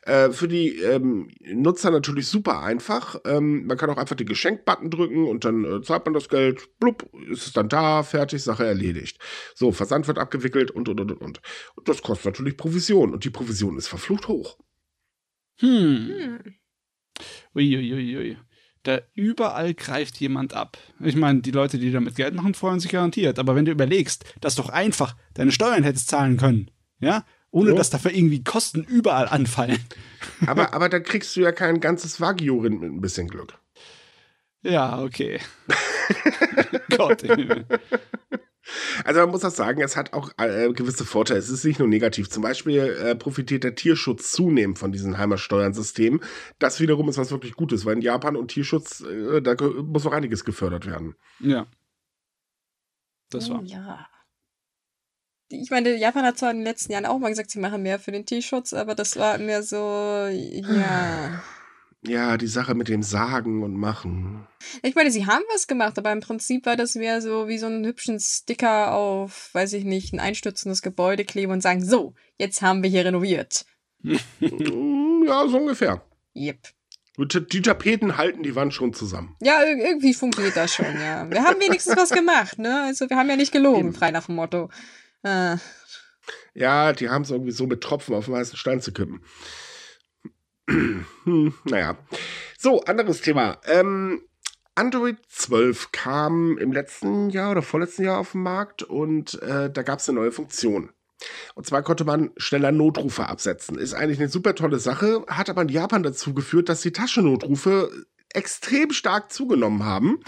[0.06, 3.20] Äh, für die ähm, Nutzer natürlich super einfach.
[3.24, 6.78] Ähm, man kann auch einfach den Geschenkbutton drücken und dann äh, zahlt man das Geld,
[6.78, 9.18] blub, ist es dann da, fertig, Sache erledigt.
[9.56, 11.40] So, Versand wird abgewickelt und, und, und, und.
[11.74, 14.58] Und das kostet natürlich Provision und die Provision ist verflucht hoch.
[15.58, 16.08] Hm.
[16.08, 16.54] hm.
[17.54, 17.94] Uiuiui.
[17.94, 18.36] Ui, ui
[18.86, 20.78] da überall greift jemand ab.
[21.00, 23.38] Ich meine, die Leute, die damit Geld machen, freuen sich garantiert.
[23.40, 27.24] Aber wenn du überlegst, dass doch einfach deine Steuern hättest zahlen können, ja,
[27.56, 27.76] ohne so.
[27.76, 29.78] dass dafür irgendwie Kosten überall anfallen.
[30.46, 33.58] Aber, aber da kriegst du ja kein ganzes Wagyu-Rind mit ein bisschen Glück.
[34.62, 35.40] Ja, okay.
[36.96, 37.22] Gott.
[39.04, 41.38] Also man muss auch sagen, es hat auch äh, gewisse Vorteile.
[41.38, 42.28] Es ist nicht nur negativ.
[42.28, 46.20] Zum Beispiel äh, profitiert der Tierschutz zunehmend von diesen Heimatsteuersystemen.
[46.58, 50.12] Das wiederum ist was wirklich Gutes, weil in Japan und Tierschutz, äh, da muss noch
[50.12, 51.14] einiges gefördert werden.
[51.40, 51.66] Ja.
[53.30, 53.60] Das war.
[53.60, 54.06] Oh, ja.
[55.48, 57.98] Ich meine, Japan hat zwar in den letzten Jahren auch mal gesagt, sie machen mehr
[57.98, 59.76] für den Tierschutz, aber das war mir so,
[60.28, 61.42] ja.
[62.02, 64.46] Ja, die Sache mit dem Sagen und Machen.
[64.82, 67.66] Ich meine, sie haben was gemacht, aber im Prinzip war das mehr so wie so
[67.66, 72.62] einen hübschen Sticker auf, weiß ich nicht, ein einstürzendes Gebäude kleben und sagen, so, jetzt
[72.62, 73.64] haben wir hier renoviert.
[74.04, 76.02] ja, so ungefähr.
[76.36, 76.58] Yep.
[77.18, 79.34] Die Tapeten halten die Wand schon zusammen.
[79.40, 81.28] Ja, irgendwie funktioniert das schon, ja.
[81.30, 82.82] Wir haben wenigstens was gemacht, ne?
[82.82, 84.68] Also wir haben ja nicht gelogen, frei nach dem Motto.
[85.26, 85.56] Äh.
[86.54, 89.22] Ja, die haben es irgendwie so mit Tropfen auf den weißen Stein zu kippen.
[90.68, 91.98] hm, naja.
[92.58, 93.60] So, anderes Thema.
[93.64, 94.22] Ähm,
[94.76, 99.82] Android 12 kam im letzten Jahr oder vorletzten Jahr auf den Markt und äh, da
[99.82, 100.90] gab es eine neue Funktion.
[101.54, 103.78] Und zwar konnte man schneller Notrufe absetzen.
[103.78, 107.90] Ist eigentlich eine super tolle Sache, hat aber in Japan dazu geführt, dass die Taschennotrufe
[108.36, 110.20] extrem stark zugenommen haben.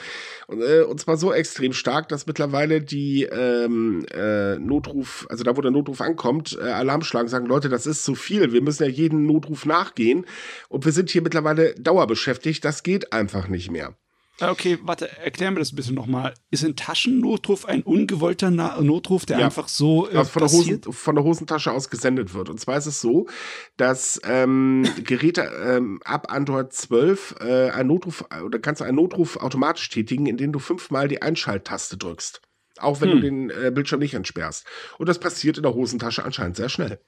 [0.46, 5.56] Und, äh, und zwar so extrem stark, dass mittlerweile die ähm, äh, Notruf, also da
[5.56, 8.84] wo der Notruf ankommt, äh, Alarm schlagen, sagen, Leute, das ist zu viel, wir müssen
[8.84, 10.26] ja jeden Notruf nachgehen.
[10.68, 13.94] Und wir sind hier mittlerweile dauerbeschäftigt, das geht einfach nicht mehr.
[14.40, 16.32] Ah, okay, warte, erklär mir das ein bisschen nochmal.
[16.50, 19.46] Ist ein Taschennotruf ein ungewollter Na Notruf, der ja.
[19.46, 22.48] einfach so äh, von, der Hosen, von der Hosentasche aus gesendet wird?
[22.48, 23.26] Und zwar ist es so,
[23.76, 29.38] dass ähm, Geräte ähm, ab Android 12 äh, einen Notruf oder kannst du einen Notruf
[29.38, 32.40] automatisch tätigen, indem du fünfmal die Einschalttaste drückst.
[32.78, 33.16] Auch wenn hm.
[33.16, 34.64] du den äh, Bildschirm nicht entsperrst.
[34.98, 37.00] Und das passiert in der Hosentasche anscheinend sehr schnell.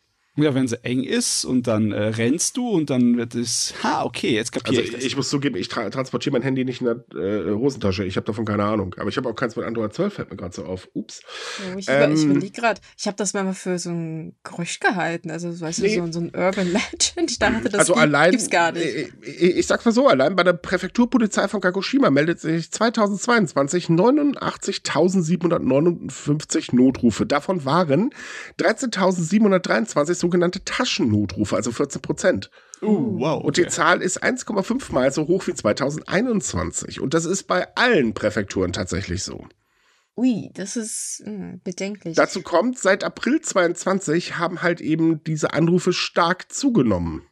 [0.42, 4.04] Ja, wenn sie eng ist und dann äh, rennst du und dann wird es, ha,
[4.04, 6.80] okay, jetzt kapiere also ich, ich, ich muss zugeben, ich tra transportiere mein Handy nicht
[6.80, 8.04] in der äh, Hosentasche.
[8.04, 8.94] Ich habe davon keine Ahnung.
[8.98, 10.88] Aber ich habe auch keins mit Android 12, fällt mir gerade so auf.
[10.94, 11.22] Ups.
[11.60, 15.30] Oh, ich, ähm, ich überlege gerade, ich habe das mal für so ein Gerücht gehalten.
[15.30, 15.96] Also, weißt nee.
[15.96, 17.30] du, so, so, ein Urban Legend.
[17.30, 18.84] Ich dachte, das also gibt, allein, gibt's gar nicht.
[18.84, 23.86] Ich, ich, ich sag's mal so, allein bei der Präfekturpolizei von Kagoshima meldet sich 2022
[23.86, 27.26] 89.759 Notrufe.
[27.26, 28.10] Davon waren
[28.58, 32.50] 13.723 sogenannte Taschen Notrufe, also 14 Prozent.
[32.80, 33.38] Uh, wow.
[33.38, 33.46] Okay.
[33.46, 37.00] Und die Zahl ist 1,5 mal so hoch wie 2021.
[37.00, 39.46] Und das ist bei allen Präfekturen tatsächlich so.
[40.16, 42.16] Ui, das ist mh, hm, bedenklich.
[42.16, 47.22] Dazu kommt, seit April 22 haben halt eben diese Anrufe stark zugenommen.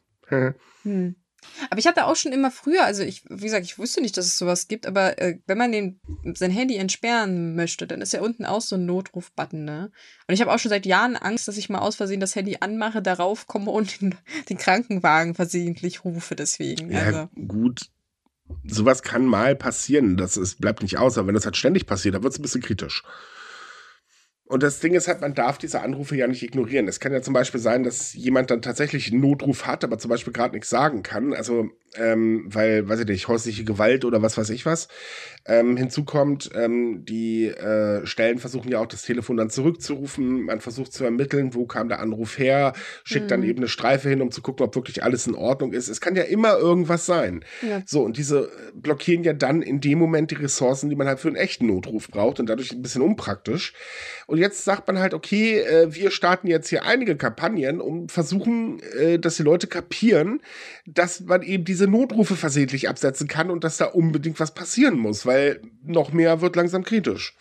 [0.83, 1.15] hm.
[1.69, 4.25] Aber ich hatte auch schon immer früher, also ich, wie gesagt, ich wusste nicht, dass
[4.25, 5.99] es sowas gibt, aber äh, wenn man den,
[6.35, 9.91] sein Handy entsperren möchte, dann ist ja unten auch so ein Notruf-Button, ne?
[10.27, 12.57] Und ich habe auch schon seit Jahren Angst, dass ich mal aus Versehen das Handy
[12.59, 14.15] anmache, darauf komme und den,
[14.49, 16.91] den Krankenwagen versehentlich rufe, deswegen.
[16.91, 17.29] Ja, also.
[17.47, 17.89] gut.
[18.65, 20.17] Sowas kann mal passieren.
[20.17, 22.43] Das ist, bleibt nicht aus, aber wenn das halt ständig passiert, dann wird es ein
[22.43, 23.03] bisschen kritisch.
[24.49, 26.87] Und das Ding ist halt, man darf diese Anrufe ja nicht ignorieren.
[26.87, 30.09] Es kann ja zum Beispiel sein, dass jemand dann tatsächlich einen Notruf hat, aber zum
[30.09, 31.35] Beispiel gerade nichts sagen kann.
[31.35, 34.87] Also, ähm, weil, weiß ich nicht, häusliche Gewalt oder was weiß ich was.
[35.45, 40.43] Ähm, hinzu kommt, ähm, die äh, Stellen versuchen ja auch das Telefon dann zurückzurufen.
[40.43, 42.73] Man versucht zu ermitteln, wo kam der Anruf her,
[43.03, 43.29] schickt mhm.
[43.29, 45.87] dann eben eine Streife hin, um zu gucken, ob wirklich alles in Ordnung ist.
[45.87, 47.43] Es kann ja immer irgendwas sein.
[47.67, 47.81] Ja.
[47.85, 51.29] So, und diese blockieren ja dann in dem Moment die Ressourcen, die man halt für
[51.29, 53.73] einen echten Notruf braucht und dadurch ein bisschen unpraktisch.
[54.27, 58.79] Und jetzt sagt man halt, okay, äh, wir starten jetzt hier einige Kampagnen, um versuchen,
[58.99, 60.41] äh, dass die Leute kapieren,
[60.85, 65.25] dass man eben diese Notrufe versehentlich absetzen kann und dass da unbedingt was passieren muss,
[65.25, 67.35] weil noch mehr wird langsam kritisch.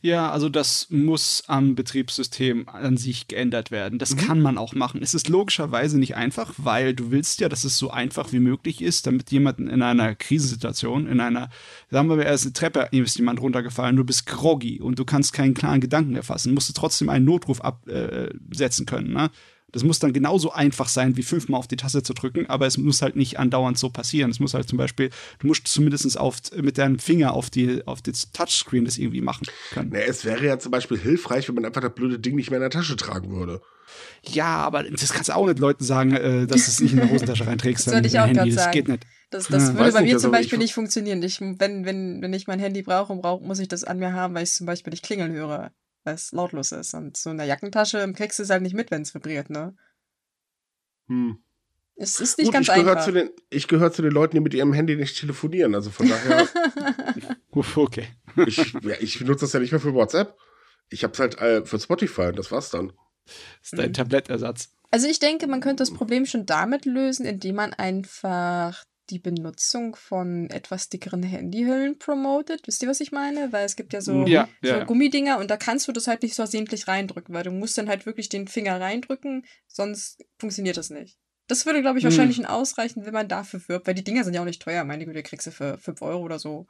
[0.00, 3.98] Ja, also das muss am Betriebssystem an sich geändert werden.
[3.98, 4.20] Das mhm.
[4.20, 5.02] kann man auch machen.
[5.02, 8.82] Es ist logischerweise nicht einfach, weil du willst ja, dass es so einfach wie möglich
[8.82, 11.50] ist, damit jemand in einer Krisensituation, in einer,
[11.90, 15.04] sagen wir mal, er ist eine Treppe, ist jemand runtergefallen, du bist groggy und du
[15.04, 19.12] kannst keinen klaren Gedanken erfassen, musst du trotzdem einen Notruf absetzen äh, können.
[19.12, 19.30] Ne?
[19.74, 22.78] Das muss dann genauso einfach sein, wie fünfmal auf die Taste zu drücken, aber es
[22.78, 24.30] muss halt nicht andauernd so passieren.
[24.30, 25.10] Es muss halt zum Beispiel,
[25.40, 29.48] du musst zumindest auf, mit deinem Finger auf, die, auf das Touchscreen das irgendwie machen
[29.72, 29.90] können.
[29.90, 32.58] Nee, es wäre ja zum Beispiel hilfreich, wenn man einfach das blöde Ding nicht mehr
[32.58, 33.62] in der Tasche tragen würde.
[34.22, 36.98] Ja, aber das kannst du auch nicht Leuten sagen, äh, dass du es nicht in
[36.98, 37.84] der Hosentasche reinträgst.
[37.86, 38.66] das sollte ich auch gerade sagen.
[38.66, 39.06] Das geht nicht.
[39.30, 41.20] Das, das ja, würde bei nicht, mir also zum Beispiel nicht funktionieren.
[41.24, 44.34] Ich, wenn, wenn, wenn ich mein Handy brauche, brauch, muss ich das an mir haben,
[44.34, 45.72] weil ich zum Beispiel nicht klingeln höre,
[46.04, 46.94] weil es lautlos ist.
[46.94, 49.76] Und so in der Jackentasche kriegst du es halt nicht mit, wenn es vibriert, ne?
[51.08, 51.38] Hm.
[51.96, 53.04] Es ist nicht Gut, ganz ich einfach.
[53.04, 55.74] Zu den, ich gehöre zu den Leuten, die mit ihrem Handy nicht telefonieren.
[55.74, 56.48] Also von daher.
[57.76, 58.08] okay.
[58.46, 60.36] ich, ja, ich benutze das ja nicht mehr für WhatsApp.
[60.90, 62.92] Ich habe es halt äh, für Spotify und das war's dann.
[63.26, 63.34] Das
[63.72, 63.94] ist dein mhm.
[63.94, 64.70] Tablettersatz.
[64.90, 69.96] Also ich denke, man könnte das Problem schon damit lösen, indem man einfach die Benutzung
[69.96, 72.66] von etwas dickeren Handyhüllen promotet.
[72.66, 73.52] Wisst ihr, was ich meine?
[73.52, 74.84] Weil es gibt ja so, ja, so ja.
[74.84, 77.88] Gummidinger und da kannst du das halt nicht so versehentlich reindrücken, weil du musst dann
[77.88, 81.18] halt wirklich den Finger reindrücken, sonst funktioniert das nicht.
[81.46, 82.10] Das würde, glaube ich, hm.
[82.10, 82.46] wahrscheinlich hm.
[82.46, 84.84] ausreichen, wenn man dafür wirbt, weil die Dinger sind ja auch nicht teuer.
[84.84, 86.66] Meine Güte, kriegst du für 5 Euro oder so.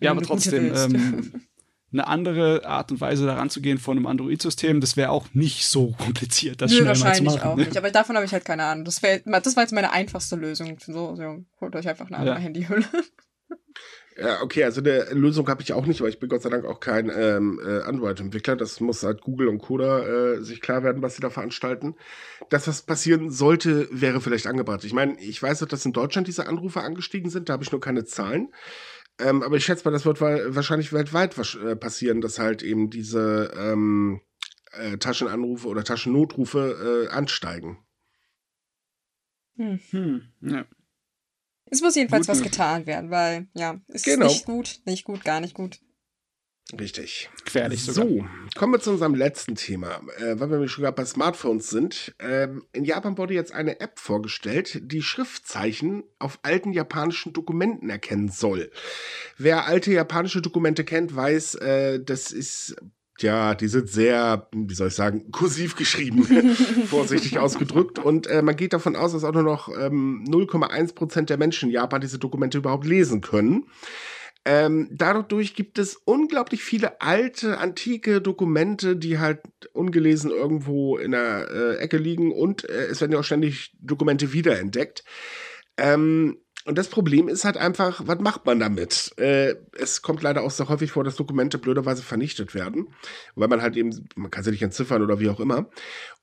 [0.00, 1.48] Ja, aber trotzdem, ähm,
[1.92, 5.66] eine andere Art und Weise daran zu gehen von einem Android-System, das wäre auch nicht
[5.66, 7.64] so kompliziert, das Nö, schnell wahrscheinlich mal zu machen, auch ne?
[7.64, 7.76] nicht.
[7.76, 8.84] Aber davon habe ich halt keine Ahnung.
[8.84, 10.78] Das, wär, das war jetzt meine einfachste Lösung.
[10.80, 12.40] So, so holt euch einfach eine andere ja.
[12.40, 12.84] Handyhülle.
[14.20, 16.64] Ja, okay, also eine Lösung habe ich auch nicht, weil ich bin Gott sei Dank
[16.64, 18.56] auch kein ähm, äh, Android-Entwickler.
[18.56, 21.94] Das muss halt Google und Coda äh, sich klar werden, was sie da veranstalten.
[22.50, 24.82] Das, was passieren sollte, wäre vielleicht angebracht.
[24.82, 27.80] Ich meine, ich weiß, dass in Deutschland diese Anrufe angestiegen sind, da habe ich nur
[27.80, 28.48] keine Zahlen.
[29.18, 33.52] Ähm, aber ich schätze mal, das wird wahrscheinlich weltweit äh, passieren, dass halt eben diese
[33.56, 34.20] ähm,
[34.72, 37.78] äh, Taschenanrufe oder Taschennotrufe äh, ansteigen.
[39.56, 39.80] Hm.
[39.90, 40.22] Hm.
[40.40, 40.66] Ja.
[41.70, 44.26] Es muss jedenfalls gut, was getan werden, weil, ja, es genau.
[44.26, 45.80] ist nicht gut, nicht gut, gar nicht gut.
[46.78, 47.30] Richtig.
[47.44, 48.06] Gefährlich sogar.
[48.06, 52.14] So, kommen wir zu unserem letzten Thema, äh, weil wir schon gerade bei Smartphones sind.
[52.18, 58.28] Ähm, in Japan wurde jetzt eine App vorgestellt, die Schriftzeichen auf alten japanischen Dokumenten erkennen
[58.28, 58.70] soll.
[59.38, 62.76] Wer alte japanische Dokumente kennt, weiß, äh, das ist
[63.20, 66.22] ja, die sind sehr, wie soll ich sagen, kursiv geschrieben,
[66.86, 67.98] vorsichtig ausgedrückt.
[67.98, 71.68] Und äh, man geht davon aus, dass auch nur noch ähm, 0,1 Prozent der Menschen
[71.68, 73.66] in Japan diese Dokumente überhaupt lesen können.
[74.50, 79.40] Ähm, dadurch gibt es unglaublich viele alte, antike Dokumente, die halt
[79.74, 84.32] ungelesen irgendwo in der äh, Ecke liegen und äh, es werden ja auch ständig Dokumente
[84.32, 85.04] wiederentdeckt.
[85.76, 89.12] Ähm, und das Problem ist halt einfach, was macht man damit?
[89.18, 92.88] Äh, es kommt leider auch sehr häufig vor, dass Dokumente blöderweise vernichtet werden,
[93.34, 95.68] weil man halt eben, man kann sie nicht entziffern oder wie auch immer.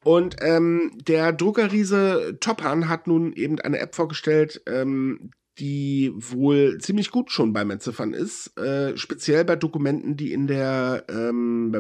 [0.04, 7.12] Und ähm, der Druckerriese Topan hat nun eben eine App vorgestellt, ähm, die wohl ziemlich
[7.12, 11.74] gut schon beim Entziffern ist, äh, speziell bei Dokumenten, die in der ähm,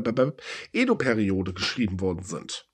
[0.73, 2.69] Edo-Periode geschrieben worden sind.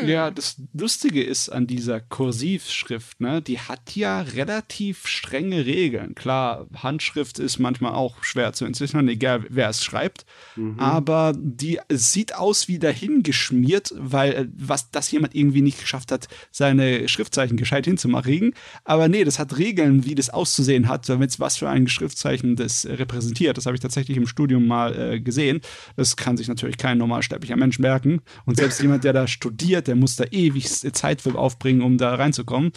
[0.00, 0.08] Hm.
[0.08, 6.14] Ja, das Lustige ist an dieser Kursivschrift, ne, die hat ja relativ strenge Regeln.
[6.14, 10.24] Klar, Handschrift ist manchmal auch schwer zu entziffern, egal wer es schreibt.
[10.56, 10.78] Mhm.
[10.78, 16.28] Aber die sieht aus wie dahingeschmiert, weil äh, was das jemand irgendwie nicht geschafft hat,
[16.50, 18.54] seine Schriftzeichen gescheit hinzumachen.
[18.84, 22.86] Aber nee, das hat Regeln, wie das auszusehen hat, damit was für ein Schriftzeichen das
[22.86, 23.56] repräsentiert.
[23.56, 25.60] Das habe ich tatsächlich im Studium mal äh, gesehen.
[25.96, 28.20] Das kann sich natürlich kein normalsterblicher Mensch merken.
[28.44, 32.14] Und selbst jemand, der da studiert, der muss da ewig Zeit für aufbringen, um da
[32.14, 32.72] reinzukommen.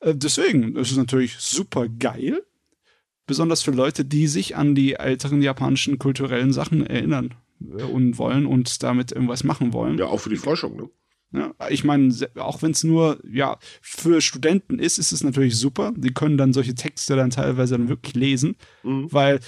[0.00, 2.42] Äh, deswegen ist es natürlich super geil.
[3.26, 7.34] Besonders für Leute, die sich an die älteren japanischen kulturellen Sachen erinnern
[7.78, 9.98] äh, und wollen und damit irgendwas machen wollen.
[9.98, 10.90] Ja, auch für die Forschung, ne?
[11.34, 15.94] Ja, ich meine, auch wenn es nur ja für Studenten ist, ist es natürlich super.
[15.96, 19.10] Die können dann solche Texte dann teilweise dann wirklich lesen, mhm.
[19.10, 19.40] weil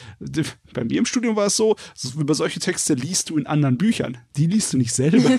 [0.73, 1.77] bei mir im Studium war es so,
[2.19, 4.17] über solche Texte liest du in anderen Büchern.
[4.37, 5.39] Die liest du nicht selber.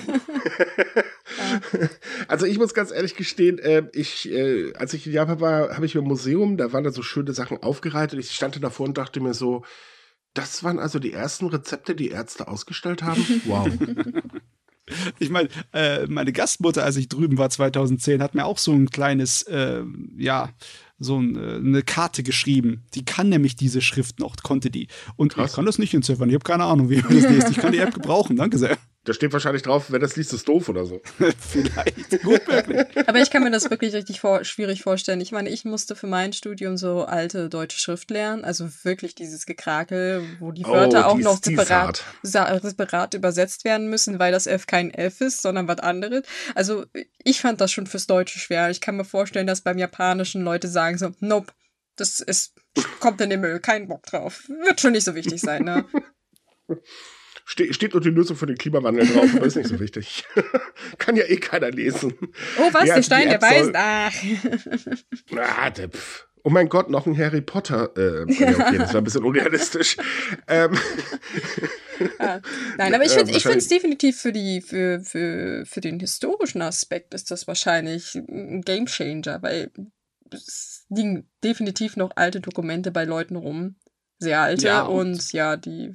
[2.28, 5.86] also ich muss ganz ehrlich gestehen, äh, ich, äh, als ich in Japan war, habe
[5.86, 9.20] ich im Museum, da waren da so schöne Sachen aufgereiht ich stand davor und dachte
[9.20, 9.64] mir so,
[10.34, 13.24] das waren also die ersten Rezepte, die Ärzte ausgestellt haben.
[13.46, 13.68] Wow.
[15.18, 18.88] Ich meine, äh, meine Gastmutter, als ich drüben war 2010, hat mir auch so ein
[18.88, 19.82] kleines, äh,
[20.16, 20.50] ja,
[20.98, 22.84] so ein, äh, eine Karte geschrieben.
[22.94, 24.86] Die kann nämlich diese Schrift noch, konnte die.
[25.16, 25.50] Und Krass.
[25.50, 26.28] ich kann das nicht entziffern.
[26.28, 27.50] Ich habe keine Ahnung, wie man das liest.
[27.50, 28.36] Ich kann die App gebrauchen.
[28.36, 28.78] Danke sehr.
[29.06, 31.00] Da steht wahrscheinlich drauf, wer das liest, ist doof oder so.
[31.38, 32.22] Vielleicht.
[32.24, 32.86] Gut möglich.
[33.06, 35.20] Aber ich kann mir das wirklich richtig vor schwierig vorstellen.
[35.20, 38.44] Ich meine, ich musste für mein Studium so alte deutsche Schrift lernen.
[38.44, 44.18] Also wirklich dieses Gekrakel, wo die Wörter oh, auch noch separat, separat übersetzt werden müssen,
[44.18, 46.24] weil das F kein F ist, sondern was anderes.
[46.56, 46.84] Also
[47.22, 48.70] ich fand das schon fürs Deutsche schwer.
[48.70, 51.52] Ich kann mir vorstellen, dass beim Japanischen Leute sagen so, nope,
[51.94, 52.54] das ist,
[52.98, 54.48] kommt in den Müll, kein Bock drauf.
[54.48, 55.84] Wird schon nicht so wichtig sein, ne?
[57.48, 60.24] Ste steht nur die Lösung für den Klimawandel drauf, aber ist nicht so wichtig.
[60.98, 62.14] Kann ja eh keiner lesen.
[62.58, 62.88] Oh, was?
[62.88, 63.72] Ja, der Stein der Weisen?
[63.76, 64.12] Ach.
[65.62, 66.26] ah, der, pff.
[66.42, 67.90] Oh mein Gott, noch ein Harry Potter.
[67.96, 69.96] Äh, okay, das war ein bisschen unrealistisch.
[70.48, 70.78] ähm,
[72.20, 72.40] ja.
[72.78, 76.62] Nein, aber ich finde ich finde es definitiv für die für, für, für den historischen
[76.62, 79.72] Aspekt ist das wahrscheinlich ein Gamechanger, weil
[80.32, 83.74] es liegen definitiv noch alte Dokumente bei Leuten rum,
[84.20, 85.94] sehr alte ja, und, und ja, die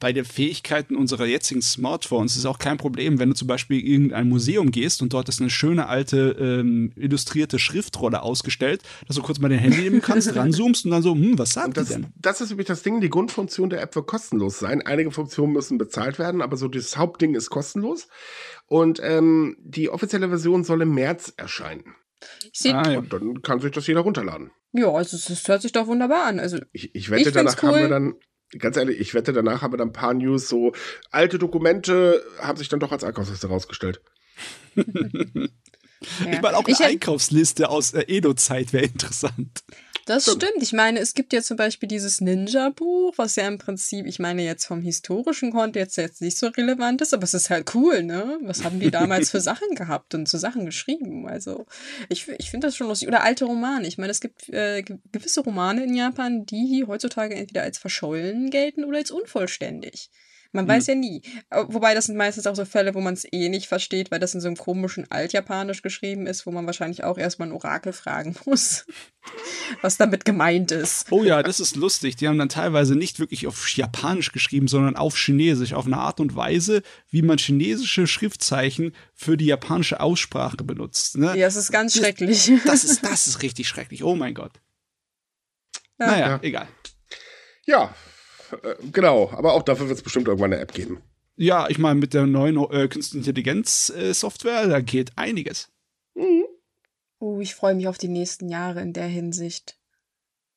[0.00, 3.86] bei den Fähigkeiten unserer jetzigen Smartphones ist auch kein Problem, wenn du zum Beispiel in
[3.86, 9.22] irgendein Museum gehst und dort ist eine schöne alte ähm, illustrierte Schriftrolle ausgestellt, dass du
[9.22, 11.94] kurz mal dein Handy nehmen kannst, ranzoomst und dann so, hm, was sagt das, die
[11.94, 12.06] denn?
[12.16, 14.82] Das ist nämlich das Ding, die Grundfunktion der App wird kostenlos sein.
[14.82, 18.08] Einige Funktionen müssen bezahlt werden, aber so das Hauptding ist kostenlos.
[18.66, 21.94] Und ähm, die offizielle Version soll im März erscheinen.
[22.66, 22.98] Ah, ja.
[22.98, 24.50] Und dann kann sich das jeder runterladen.
[24.72, 26.40] Ja, also das hört sich doch wunderbar an.
[26.40, 27.68] Also ich, ich wette, ich danach cool.
[27.68, 28.14] haben wir dann
[28.58, 30.72] ganz ehrlich, ich wette, danach haben wir dann ein paar News, so
[31.10, 34.00] alte Dokumente haben sich dann doch als Einkaufsliste rausgestellt.
[36.00, 39.64] Ich meine, auch eine ich Einkaufsliste aus äh, Edo-Zeit wäre interessant.
[40.08, 40.62] Das stimmt.
[40.62, 44.42] Ich meine, es gibt ja zum Beispiel dieses Ninja-Buch, was ja im Prinzip, ich meine,
[44.42, 48.38] jetzt vom historischen Kontext jetzt nicht so relevant ist, aber es ist halt cool, ne?
[48.40, 51.28] Was haben die damals für Sachen gehabt und zu Sachen geschrieben?
[51.28, 51.66] Also,
[52.08, 53.06] ich, ich finde das schon lustig.
[53.06, 53.86] Oder alte Romane.
[53.86, 54.82] Ich meine, es gibt äh,
[55.12, 60.08] gewisse Romane in Japan, die heutzutage entweder als verschollen gelten oder als unvollständig.
[60.58, 60.70] Man mhm.
[60.70, 61.22] weiß ja nie.
[61.68, 64.34] Wobei das sind meistens auch so Fälle, wo man es eh nicht versteht, weil das
[64.34, 68.34] in so einem komischen Altjapanisch geschrieben ist, wo man wahrscheinlich auch erstmal ein Orakel fragen
[68.44, 68.84] muss,
[69.82, 71.12] was damit gemeint ist.
[71.12, 72.16] Oh ja, das ist lustig.
[72.16, 76.18] Die haben dann teilweise nicht wirklich auf Japanisch geschrieben, sondern auf Chinesisch, auf eine Art
[76.18, 81.18] und Weise, wie man chinesische Schriftzeichen für die japanische Aussprache benutzt.
[81.18, 81.38] Ne?
[81.38, 82.50] Ja, es ist ganz das, schrecklich.
[82.66, 84.02] Das ist, das ist richtig schrecklich.
[84.02, 84.54] Oh mein Gott.
[86.00, 86.06] Ja.
[86.06, 86.38] Naja, ja.
[86.42, 86.68] egal.
[87.64, 87.94] Ja,
[88.92, 91.00] genau, aber auch dafür wird es bestimmt irgendwann eine App geben.
[91.36, 95.68] Ja, ich meine, mit der neuen äh, Künstliche Intelligenz-Software, äh, da geht einiges.
[96.14, 96.44] Mhm.
[97.20, 99.76] Oh, ich freue mich auf die nächsten Jahre in der Hinsicht.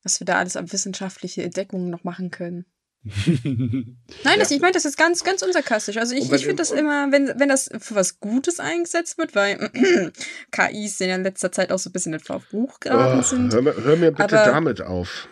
[0.04, 2.66] Was wir da alles an wissenschaftliche Entdeckungen noch machen können.
[3.04, 5.98] Nein, das, ich meine, das ist ganz, ganz unsarkastisch.
[5.98, 9.72] Also ich, ich finde das immer, wenn, wenn das für was Gutes eingesetzt wird, weil
[10.52, 13.54] KIs in letzter Zeit auch so ein bisschen in Verbuch geraten oh, sind.
[13.54, 15.28] Hör, hör, mir bitte aber, damit auf.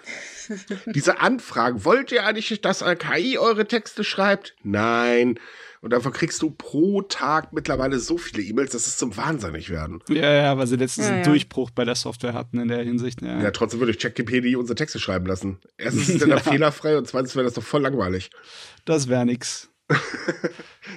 [0.88, 4.56] Diese Anfragen, wollt ihr eigentlich, dass KI eure Texte schreibt?
[4.64, 5.40] Nein.
[5.82, 10.04] Und dafür kriegst du pro Tag mittlerweile so viele E-Mails, dass es zum Wahnsinnig werden.
[10.10, 11.30] Ja, ja, weil sie letztens ja, einen ja.
[11.30, 13.22] Durchbruch bei der Software hatten in der Hinsicht.
[13.22, 15.60] Ja, ja trotzdem würde ich ChatGPT unsere Texte schreiben lassen.
[15.78, 16.40] Erstens ist der ja.
[16.40, 18.30] fehlerfrei und zweitens wäre das doch voll langweilig.
[18.84, 19.70] Das wäre nix.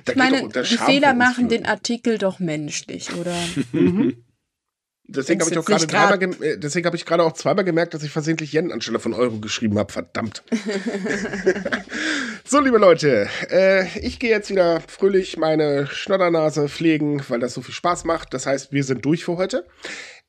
[0.09, 3.37] ich meine, die Fehler machen den Artikel doch menschlich, oder?
[3.73, 4.25] mhm.
[5.15, 8.03] Deswegen habe ich auch gerade dreimal, äh, deswegen habe ich gerade auch zweimal gemerkt, dass
[8.03, 9.93] ich versehentlich Yen anstelle von Euro geschrieben habe.
[9.93, 10.43] Verdammt.
[12.45, 17.61] so, liebe Leute, äh, ich gehe jetzt wieder fröhlich meine Schnoddernase pflegen, weil das so
[17.61, 18.33] viel Spaß macht.
[18.35, 19.67] Das heißt, wir sind durch für heute.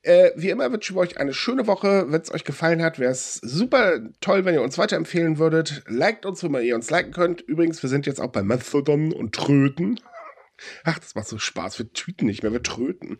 [0.02, 2.04] Äh, wie immer wünschen wir euch eine schöne Woche.
[2.08, 5.82] Wenn es euch gefallen hat, wäre es super toll, wenn ihr uns weiterempfehlen würdet.
[5.86, 7.40] Liked uns, wenn ihr uns liken könnt.
[7.40, 9.98] Übrigens, wir sind jetzt auch bei Mastodon und Tröten.
[10.84, 11.78] Ach, das macht so Spaß.
[11.78, 13.18] Wir tweeten nicht mehr, wir tröten.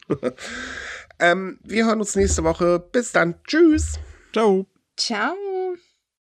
[1.19, 2.79] Ähm, wir hören uns nächste Woche.
[2.93, 3.35] Bis dann.
[3.47, 3.99] Tschüss.
[4.33, 4.67] Ciao.
[4.97, 5.35] Ciao.